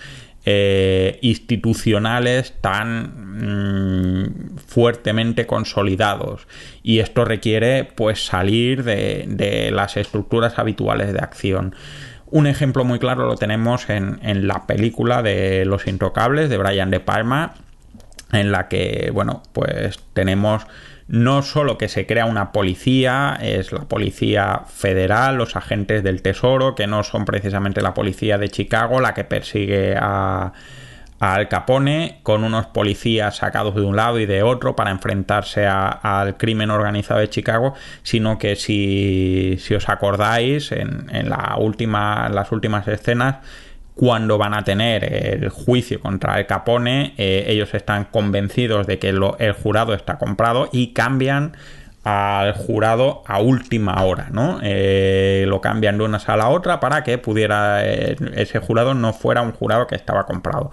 eh, 0.46 1.18
institucionales 1.20 2.54
tan 2.62 4.24
mm, 4.24 4.56
fuertemente 4.66 5.46
consolidados 5.46 6.48
y 6.82 7.00
esto 7.00 7.26
requiere 7.26 7.84
pues 7.84 8.24
salir 8.24 8.82
de, 8.82 9.70
las 9.72 9.98
estructuras 9.98 10.58
habituales 10.58 11.12
de 11.12 11.18
acción. 11.18 11.74
Un 12.26 12.46
ejemplo 12.46 12.84
muy 12.84 12.98
claro 12.98 13.26
lo 13.26 13.36
tenemos 13.36 13.90
en, 13.90 14.18
en, 14.22 14.46
la 14.46 14.66
película 14.66 15.22
de 15.22 15.64
Los 15.66 15.86
Intocables 15.86 16.48
de 16.48 16.56
Brian 16.56 16.90
De 16.90 17.00
Palma, 17.00 17.54
en 18.32 18.52
la 18.52 18.68
que, 18.68 19.10
bueno, 19.12 19.42
pues 19.52 19.98
tenemos 20.14 20.66
no 21.10 21.42
solo 21.42 21.76
que 21.76 21.88
se 21.88 22.06
crea 22.06 22.24
una 22.24 22.52
policía, 22.52 23.36
es 23.42 23.72
la 23.72 23.80
policía 23.80 24.62
federal, 24.68 25.38
los 25.38 25.56
agentes 25.56 26.04
del 26.04 26.22
Tesoro, 26.22 26.76
que 26.76 26.86
no 26.86 27.02
son 27.02 27.24
precisamente 27.24 27.82
la 27.82 27.94
policía 27.94 28.38
de 28.38 28.48
Chicago 28.48 29.00
la 29.00 29.12
que 29.12 29.24
persigue 29.24 29.96
a, 30.00 30.52
Al 31.18 31.48
Capone, 31.48 32.20
con 32.22 32.44
unos 32.44 32.66
policías 32.66 33.38
sacados 33.38 33.74
de 33.74 33.82
un 33.82 33.96
lado 33.96 34.20
y 34.20 34.26
de 34.26 34.44
otro 34.44 34.76
para 34.76 34.92
enfrentarse 34.92 35.66
al 35.66 36.36
crimen 36.36 36.70
organizado 36.70 37.18
de 37.18 37.28
Chicago, 37.28 37.74
sino 38.04 38.38
que 38.38 38.54
si, 38.54 39.56
si 39.58 39.74
os 39.74 39.88
acordáis, 39.88 40.70
en, 40.70 41.08
en, 41.10 41.28
la 41.28 41.56
última, 41.58 42.26
en 42.28 42.36
las 42.36 42.52
últimas 42.52 42.86
escenas, 42.86 43.38
cuando 44.00 44.38
van 44.38 44.54
a 44.54 44.64
tener 44.64 45.04
el 45.04 45.50
juicio 45.50 46.00
contra 46.00 46.38
el 46.38 46.46
Capone, 46.46 47.12
eh, 47.18 47.44
ellos 47.48 47.74
están 47.74 48.04
convencidos 48.06 48.86
de 48.86 48.98
que 48.98 49.10
el 49.10 49.52
jurado 49.52 49.92
está 49.92 50.16
comprado 50.16 50.70
y 50.72 50.94
cambian 50.94 51.52
al 52.02 52.54
jurado 52.54 53.22
a 53.26 53.42
última 53.42 54.02
hora, 54.02 54.28
¿no? 54.32 54.58
Eh, 54.62 55.44
lo 55.46 55.60
cambian 55.60 55.98
de 55.98 56.04
una 56.04 56.18
sala 56.18 56.44
a 56.44 56.48
otra 56.48 56.80
para 56.80 57.04
que 57.04 57.18
pudiera 57.18 57.84
eh, 57.84 58.16
ese 58.36 58.58
jurado 58.58 58.94
no 58.94 59.12
fuera 59.12 59.42
un 59.42 59.52
jurado 59.52 59.86
que 59.86 59.96
estaba 59.96 60.24
comprado. 60.24 60.70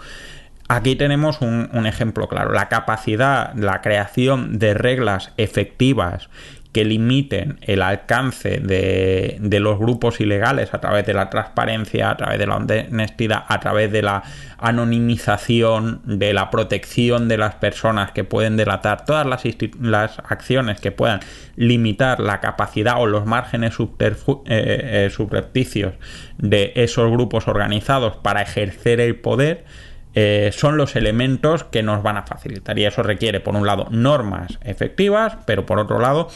Aquí 0.70 0.96
tenemos 0.96 1.42
un, 1.42 1.86
ejemplo 1.86 2.30
claro, 2.30 2.54
la 2.54 2.70
capacidad, 2.70 3.54
la 3.56 3.82
creación 3.82 4.58
de 4.58 4.74
reglas 4.74 5.34
efectivas 5.36 6.30
que 6.78 6.86
limiten 6.86 7.58
el 7.64 7.82
alcance 7.82 8.60
de, 8.60 9.40
los 9.60 9.80
grupos 9.80 10.22
ilegales 10.22 10.76
a 10.76 10.80
través 10.80 11.08
de 11.08 11.16
la 11.16 11.28
transparencia, 11.28 12.12
a 12.12 12.18
través 12.18 12.38
de 12.38 12.46
la 12.46 12.58
honestidad, 12.58 13.46
a 13.48 13.60
través 13.60 13.92
de 13.92 14.04
la 14.04 14.22
anonimización, 14.60 16.02
de 16.06 16.36
la 16.36 16.52
protección 16.52 17.30
de 17.30 17.38
las 17.38 17.56
personas 17.56 18.12
que 18.12 18.24
pueden 18.24 18.58
delatar, 18.58 19.06
todas 19.06 19.26
las, 19.26 20.20
acciones 20.30 20.80
que 20.80 20.92
puedan 20.92 21.22
limitar 21.56 22.20
la 22.20 22.42
capacidad 22.42 23.02
o 23.02 23.08
los 23.08 23.26
márgenes 23.26 23.74
eh, 23.80 24.16
eh, 24.46 25.10
subrepticios 25.12 25.96
de 26.38 26.74
esos 26.76 27.10
grupos 27.10 27.48
organizados 27.48 28.18
para 28.18 28.44
ejercer 28.44 29.02
el 29.02 29.16
poder, 29.16 29.66
eh, 30.14 30.52
son 30.54 30.78
los 30.78 30.96
elementos 30.96 31.64
que 31.64 31.82
nos 31.82 32.04
van 32.04 32.18
a 32.18 32.24
facilitar. 32.28 32.78
Y 32.78 32.86
eso 32.86 33.02
requiere, 33.02 33.40
por 33.40 33.56
un 33.56 33.66
lado, 33.66 33.88
normas 33.90 34.60
efectivas, 34.64 35.40
pero 35.48 35.66
por 35.66 35.80
otro 35.80 35.98
lado, 35.98 36.30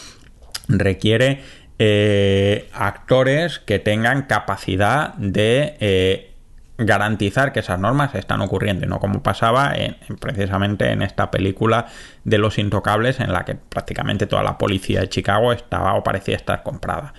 requiere 0.80 1.42
eh, 1.80 2.70
actores 2.74 3.60
que 3.60 3.80
tengan 3.80 4.24
capacidad 4.24 5.14
de 5.16 5.78
eh, 5.80 6.32
garantizar 6.78 7.54
que 7.54 7.60
esas 7.60 7.80
normas 7.80 8.16
están 8.16 8.42
ocurriendo 8.42 8.86
no 8.88 9.00
como 9.00 9.22
pasaba 9.22 9.74
precisamente 10.20 10.92
en 10.92 11.02
esta 11.02 11.30
película 11.32 11.88
de 12.24 12.38
los 12.38 12.58
intocables 12.58 13.20
en 13.20 13.34
la 13.34 13.46
que 13.46 13.56
prácticamente 13.56 14.26
toda 14.26 14.44
la 14.44 14.58
policía 14.58 15.02
de 15.02 15.10
Chicago 15.10 15.54
estaba 15.54 15.94
o 15.96 16.04
parecía 16.04 16.36
estar 16.36 16.64
comprada. 16.64 17.14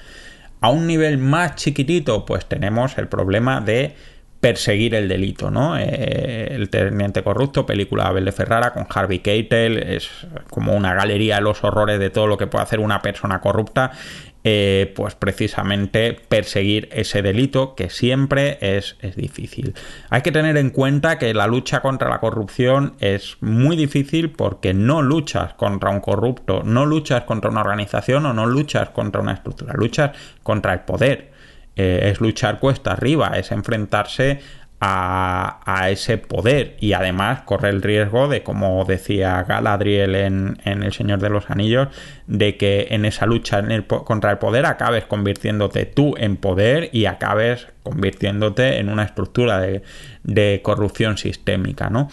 A 0.61 0.71
un 0.71 0.87
nivel 0.87 1.19
más 1.19 1.57
chiquitito 1.57 2.25
pues 2.25 2.47
tenemos 2.47 2.99
el 2.99 3.09
problema 3.09 3.61
de 3.61 3.97
perseguir 4.43 4.97
el 4.97 5.09
delito, 5.09 5.53
¿no? 5.53 5.79
Eh, 5.79 6.49
el 6.51 6.69
Teniente 6.69 7.23
Corrupto, 7.23 7.65
película 7.65 8.03
de 8.03 8.09
Abel 8.09 8.25
de 8.25 8.33
Ferrara 8.33 8.73
con 8.73 8.89
Harvey 8.93 9.21
Keitel, 9.21 9.79
es 9.79 10.11
como 10.51 10.75
una 10.75 10.95
galería 10.95 11.37
de 11.37 11.43
los 11.43 11.63
horrores 11.63 12.01
de 12.01 12.11
todo 12.11 12.27
lo 12.27 12.37
que 12.37 12.49
puede 12.49 12.65
hacer 12.65 12.81
una 12.81 13.01
persona 13.03 13.41
corrupta, 13.41 13.93
eh, 14.43 14.93
pues 14.97 15.15
precisamente 15.15 16.19
perseguir 16.29 16.89
ese 16.91 17.23
delito 17.23 17.77
que 17.77 17.89
siempre 17.89 18.59
es, 18.61 18.97
es 19.01 19.15
difícil. 19.15 19.77
Hay 20.11 20.23
que 20.23 20.33
tener 20.33 20.57
en 20.57 20.71
cuenta 20.71 21.21
que 21.21 21.33
la 21.35 21.47
lucha 21.47 21.81
contra 21.81 22.11
la 22.11 22.19
corrupción 22.19 22.95
es 22.99 23.37
muy 23.41 23.77
difícil 23.77 24.31
porque 24.31 24.75
no 24.75 25.03
luchas 25.03 25.55
contra 25.55 25.91
un 25.91 26.01
corrupto, 26.01 26.65
no 26.65 26.85
luchas 26.85 27.23
contra 27.23 27.49
una 27.49 27.61
organización 27.61 28.27
o 28.27 28.33
no 28.33 28.47
luchas 28.47 28.91
contra 28.91 29.23
una 29.23 29.35
estructura, 29.35 29.75
luchas 29.77 30.11
contra 30.43 30.73
el 30.73 30.81
poder 30.81 31.32
eh, 31.77 32.11
es 32.13 32.21
luchar 32.21 32.59
cuesta 32.59 32.93
arriba, 32.93 33.33
es 33.37 33.53
enfrentarse 33.53 34.41
a, 34.85 35.89
ese 35.91 36.19
poder 36.19 36.77
y 36.81 36.93
además 36.93 37.43
corre 37.43 37.71
el 37.71 37.83
riesgo 37.83 38.27
de, 38.27 38.43
como 38.43 38.85
decía 38.85 39.45
Galadriel 39.45 40.17
en, 40.17 40.59
El 40.65 40.93
Señor 40.93 41.21
de 41.21 41.31
los 41.31 41.51
Anillos, 41.51 41.89
de 42.27 42.57
que 42.57 42.89
en 42.91 43.05
esa 43.05 43.27
lucha 43.27 43.63
contra 43.87 44.33
el 44.33 44.39
poder 44.39 44.67
acabes 44.67 45.05
convirtiéndote 45.05 45.87
tú 45.87 46.15
en 46.19 46.37
poder 46.37 46.91
y 46.93 47.07
acabes 47.07 47.69
convirtiéndote 47.85 48.79
en 48.81 48.89
una 48.89 49.05
estructura 49.05 49.61
de, 49.61 50.61
corrupción 50.65 51.17
sistémica, 51.17 51.89
¿no? 51.89 52.09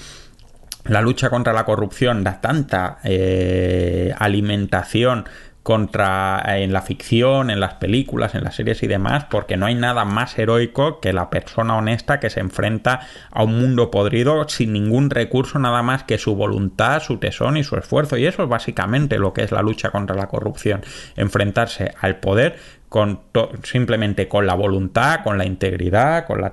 La 0.86 1.02
lucha 1.02 1.30
contra 1.30 1.54
la 1.54 1.66
corrupción 1.66 2.24
da 2.24 2.40
tanta 2.40 3.00
eh, 3.04 4.14
alimentación 4.18 5.26
contra 5.70 6.42
eh, 6.48 6.64
en 6.64 6.74
la 6.74 6.82
ficción, 6.82 7.52
en 7.52 7.60
las 7.60 7.76
películas, 7.76 8.34
en 8.34 8.44
las 8.44 8.56
series 8.56 8.82
y 8.82 8.88
demás, 8.88 9.26
porque 9.30 9.56
no 9.56 9.68
hay 9.68 9.76
nada 9.76 10.04
más 10.04 10.36
heroico 10.40 11.00
que 11.00 11.14
la 11.14 11.30
persona 11.30 11.78
honesta 11.78 12.20
que 12.20 12.32
se 12.32 12.40
enfrenta 12.40 13.02
a 13.30 13.44
un 13.44 13.60
mundo 13.60 13.92
podrido 13.92 14.50
sin 14.50 14.74
ningún 14.74 15.12
recurso 15.12 15.60
nada 15.60 15.84
más 15.84 16.02
que 16.06 16.18
su 16.18 16.34
voluntad, 16.34 17.04
su 17.04 17.18
tesón 17.18 17.56
y 17.56 17.64
su 17.64 17.76
esfuerzo. 17.76 18.18
Y 18.18 18.26
eso 18.26 18.42
es 18.42 18.50
básicamente 18.50 19.20
lo 19.20 19.32
que 19.32 19.44
es 19.44 19.52
la 19.52 19.62
lucha 19.62 19.92
contra 19.92 20.16
la 20.16 20.26
corrupción, 20.26 20.82
enfrentarse 21.16 21.94
al 22.02 22.16
poder 22.16 22.56
con 22.90 23.20
simplemente 23.62 24.28
con 24.28 24.48
la 24.48 24.56
voluntad, 24.56 25.20
con 25.24 25.38
la 25.38 25.46
integridad, 25.46 26.26
con, 26.26 26.44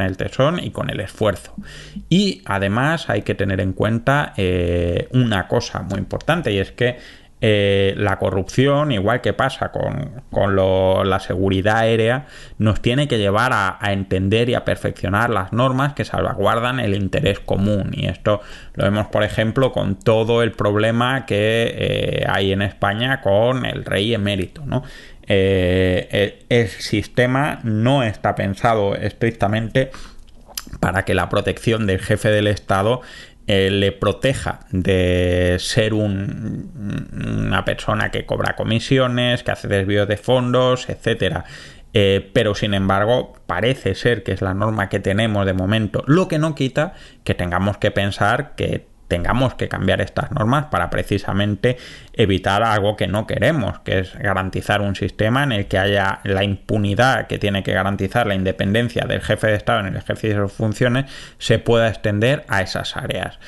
el 0.00 0.16
tesón 0.16 0.60
y 0.62 0.70
con 0.70 0.88
el 0.88 1.00
esfuerzo. 1.00 1.52
Y 2.08 2.42
además 2.44 3.10
hay 3.10 3.22
que 3.22 3.34
tener 3.34 3.60
en 3.60 3.72
cuenta 3.72 4.32
eh, 4.36 5.08
una 5.10 5.48
cosa 5.48 5.82
muy 5.82 5.98
importante 5.98 6.52
y 6.52 6.58
es 6.58 6.70
que 6.70 6.98
eh, 7.42 7.92
la 7.98 8.18
corrupción, 8.18 8.92
igual 8.92 9.20
que 9.20 9.34
pasa 9.34 9.70
con, 9.70 10.24
la 11.08 11.20
seguridad 11.20 11.78
aérea, 11.78 12.26
nos 12.56 12.80
tiene 12.80 13.08
que 13.08 13.18
llevar 13.18 13.52
a, 13.52 13.78
entender 13.92 14.48
y 14.48 14.54
a 14.54 14.64
perfeccionar 14.64 15.28
las 15.28 15.52
normas 15.52 15.92
que 15.92 16.04
salvaguardan 16.04 16.80
el 16.80 16.94
interés 16.94 17.38
común. 17.38 17.90
Y 17.92 18.06
esto 18.06 18.40
lo 18.74 18.84
vemos, 18.84 19.08
por 19.08 19.22
ejemplo, 19.22 19.72
con 19.72 19.96
todo 19.96 20.42
el 20.42 20.52
problema 20.52 21.26
que 21.26 21.74
eh, 21.76 22.26
hay 22.26 22.52
en 22.52 22.62
España 22.62 23.20
con 23.20 23.66
el 23.66 23.84
rey 23.84 24.14
emérito. 24.14 24.62
¿no? 24.64 24.82
Eh, 25.26 26.44
el 26.48 26.68
sistema 26.68 27.60
no 27.64 28.02
está 28.02 28.34
pensado 28.34 28.94
estrictamente 28.94 29.90
para 30.80 31.04
que 31.04 31.14
la 31.14 31.28
protección 31.28 31.86
del 31.86 32.00
jefe 32.00 32.30
del 32.30 32.46
Estado 32.46 33.02
eh, 33.46 33.70
le 33.70 33.92
proteja 33.92 34.60
de 34.70 35.56
ser 35.60 35.94
una 35.94 37.64
persona 37.64 38.10
que 38.10 38.26
cobra 38.26 38.56
comisiones, 38.56 39.42
que 39.42 39.52
hace 39.52 39.68
desvío 39.68 40.06
de 40.06 40.16
fondos, 40.16 40.88
etcétera. 40.88 41.44
Eh, 41.94 42.28
pero 42.32 42.54
sin 42.54 42.74
embargo 42.74 43.34
parece 43.46 43.94
ser 43.94 44.22
que 44.22 44.32
es 44.32 44.42
la 44.42 44.52
norma 44.52 44.88
que 44.88 45.00
tenemos 45.00 45.46
de 45.46 45.54
momento, 45.54 46.02
lo 46.06 46.28
que 46.28 46.38
no 46.38 46.54
quita 46.54 46.92
que 47.24 47.34
tengamos 47.34 47.78
que 47.78 47.90
pensar 47.90 48.54
que 48.54 48.86
tengamos 49.08 49.54
que 49.54 49.68
cambiar 49.68 50.00
estas 50.00 50.30
normas 50.32 50.66
para 50.66 50.90
precisamente 50.90 51.76
evitar 52.12 52.62
algo 52.62 52.96
que 52.96 53.06
no 53.06 53.26
queremos, 53.26 53.78
que 53.80 54.00
es 54.00 54.14
garantizar 54.18 54.80
un 54.80 54.94
sistema 54.94 55.42
en 55.44 55.52
el 55.52 55.66
que 55.66 55.78
haya 55.78 56.20
la 56.24 56.44
impunidad 56.44 57.26
que 57.26 57.38
tiene 57.38 57.62
que 57.62 57.72
garantizar 57.72 58.26
la 58.26 58.34
independencia 58.34 59.04
del 59.06 59.20
jefe 59.20 59.48
de 59.48 59.54
Estado 59.54 59.80
en 59.80 59.86
el 59.86 59.96
ejercicio 59.96 60.42
de 60.42 60.48
sus 60.48 60.56
funciones, 60.56 61.10
se 61.38 61.58
pueda 61.58 61.88
extender 61.88 62.44
a 62.48 62.62
esas 62.62 62.96
áreas. 62.96 63.38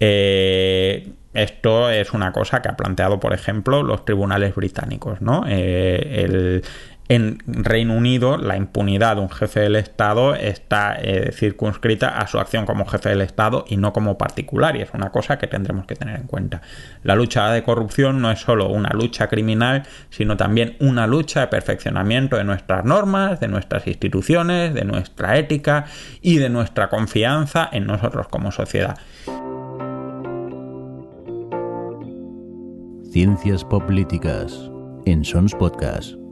Eh, 0.00 1.12
esto 1.34 1.90
es 1.90 2.12
una 2.12 2.32
cosa 2.32 2.62
que 2.62 2.68
ha 2.68 2.76
planteado, 2.76 3.18
por 3.18 3.32
ejemplo, 3.32 3.82
los 3.82 4.04
tribunales 4.04 4.54
británicos, 4.54 5.20
¿no? 5.20 5.44
Eh, 5.48 6.62
en 7.08 7.38
Reino 7.46 7.94
Unido 7.94 8.38
la 8.38 8.56
impunidad 8.56 9.16
de 9.16 9.22
un 9.22 9.30
jefe 9.30 9.60
del 9.60 9.76
Estado 9.76 10.34
está 10.34 10.96
eh, 10.98 11.32
circunscrita 11.32 12.18
a 12.18 12.26
su 12.26 12.38
acción 12.38 12.64
como 12.64 12.86
jefe 12.86 13.10
del 13.10 13.20
Estado 13.20 13.64
y 13.68 13.76
no 13.76 13.92
como 13.92 14.16
particular 14.16 14.76
y 14.76 14.82
es 14.82 14.90
una 14.94 15.10
cosa 15.10 15.38
que 15.38 15.46
tendremos 15.46 15.86
que 15.86 15.96
tener 15.96 16.18
en 16.18 16.26
cuenta. 16.26 16.62
La 17.02 17.14
lucha 17.14 17.50
de 17.50 17.62
corrupción 17.62 18.22
no 18.22 18.30
es 18.30 18.40
solo 18.40 18.68
una 18.68 18.90
lucha 18.90 19.28
criminal, 19.28 19.82
sino 20.08 20.36
también 20.36 20.76
una 20.80 21.06
lucha 21.06 21.40
de 21.40 21.46
perfeccionamiento 21.48 22.36
de 22.36 22.44
nuestras 22.44 22.84
normas, 22.84 23.38
de 23.38 23.48
nuestras 23.48 23.86
instituciones, 23.86 24.72
de 24.72 24.84
nuestra 24.84 25.36
ética 25.36 25.84
y 26.22 26.38
de 26.38 26.48
nuestra 26.48 26.88
confianza 26.88 27.68
en 27.70 27.86
nosotros 27.86 28.28
como 28.28 28.50
sociedad. 28.50 28.96
Ciencias 33.12 33.64
Políticas 33.64 34.70
en 35.06 35.24
Sons 35.24 35.54
Podcast. 35.54 36.23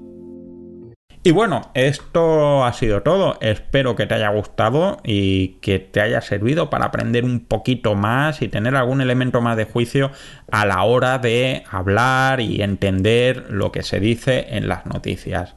Y 1.25 1.31
bueno, 1.31 1.71
esto 1.75 2.65
ha 2.65 2.73
sido 2.73 3.03
todo. 3.03 3.39
Espero 3.41 3.95
que 3.95 4.07
te 4.07 4.15
haya 4.15 4.31
gustado 4.31 4.99
y 5.05 5.59
que 5.61 5.79
te 5.79 6.01
haya 6.01 6.21
servido 6.21 6.69
para 6.69 6.87
aprender 6.87 7.25
un 7.25 7.47
poquito 7.47 7.95
más 7.95 8.43
y 8.43 8.49
tener 8.49 8.75
algún 8.75 9.01
elemento 9.01 9.41
más 9.41 9.57
de 9.57 9.65
juicio 9.65 10.11
a 10.51 10.67
la 10.67 10.83
hora 10.83 11.19
de 11.19 11.63
hablar 11.71 12.41
y 12.41 12.61
entender 12.61 13.47
lo 13.51 13.71
que 13.71 13.85
se 13.85 14.01
dice 14.01 14.47
en 14.51 14.67
las 14.67 14.85
noticias. 14.87 15.55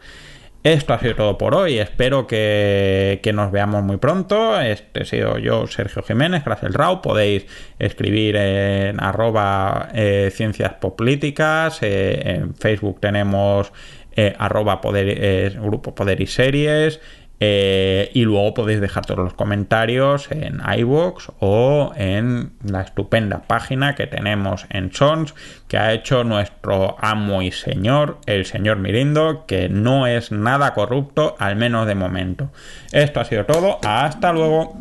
Esto 0.65 0.93
ha 0.93 0.99
sido 0.99 1.15
todo 1.15 1.37
por 1.37 1.53
hoy. 1.53 1.77
Espero 1.77 2.25
que, 2.25 3.19
nos 3.35 3.51
veamos 3.51 3.83
muy 3.83 3.97
pronto. 3.97 4.59
Este 4.59 5.03
he 5.03 5.05
sido 5.05 5.37
yo, 5.37 5.67
Sergio 5.67 6.01
Jiménez, 6.01 6.43
gracias 6.43 6.69
el 6.69 6.73
Rao. 6.73 7.03
Podéis 7.03 7.45
escribir 7.77 8.35
en 8.35 8.99
arroba 8.99 9.89
eh, 9.93 10.31
ciencias 10.33 10.73
políticas. 10.73 11.83
Eh, 11.83 12.37
en 12.37 12.55
Facebook 12.55 12.99
tenemos 12.99 13.71
eh, 14.15 14.35
arroba 14.37 14.81
poder, 14.81 15.07
eh, 15.09 15.57
grupo 15.59 15.95
poder 15.95 16.21
y 16.21 16.27
series. 16.27 16.99
Eh, 17.41 18.11
y 18.13 18.23
luego 18.23 18.53
podéis 18.53 18.79
dejar 18.79 19.05
todos 19.05 19.19
los 19.19 19.33
comentarios 19.33 20.31
en 20.31 20.61
iVoox 20.77 21.31
o 21.39 21.91
en 21.97 22.53
la 22.63 22.81
estupenda 22.81 23.41
página 23.41 23.93
que 23.93 24.07
tenemos 24.07 24.65
en 24.69 24.93
Sons 24.93 25.35
que 25.67 25.77
ha 25.77 25.91
hecho 25.91 26.23
nuestro 26.23 26.95
amo 26.99 27.41
y 27.41 27.51
señor, 27.51 28.19
el 28.25 28.45
señor 28.45 28.77
Mirindo, 28.77 29.45
que 29.47 29.67
no 29.67 30.07
es 30.07 30.31
nada 30.31 30.73
corrupto, 30.73 31.35
al 31.37 31.57
menos 31.57 31.87
de 31.87 31.95
momento. 31.95 32.51
Esto 32.93 33.19
ha 33.19 33.25
sido 33.25 33.45
todo, 33.45 33.79
hasta 33.83 34.31
luego. 34.31 34.77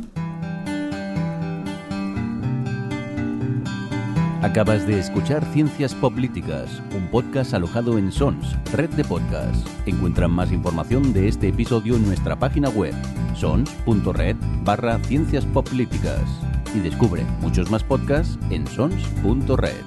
Acabas 4.45 4.86
de 4.86 4.99
escuchar 4.99 5.42
Ciencias 5.55 5.95
Políticas, 5.95 6.82
un 6.95 7.07
podcast 7.07 7.55
alojado 7.55 7.97
en 7.97 8.12
Sons, 8.12 8.59
red 8.74 8.90
de 8.90 9.03
podcasts. 9.03 9.64
Encuentran 9.86 10.32
más 10.32 10.53
información 10.53 11.14
de 11.14 11.28
este 11.28 11.49
episodio 11.49 11.97
en 11.97 12.07
nuestra 12.07 12.38
página 12.38 12.68
web, 12.68 12.92
sons.red 13.34 14.36
barra 14.62 14.99
ciencias 14.99 15.47
políticas. 15.47 16.20
Y 16.74 16.80
descubre 16.80 17.24
muchos 17.40 17.70
más 17.70 17.82
podcasts 17.84 18.38
en 18.51 18.66
sons.red. 18.66 19.82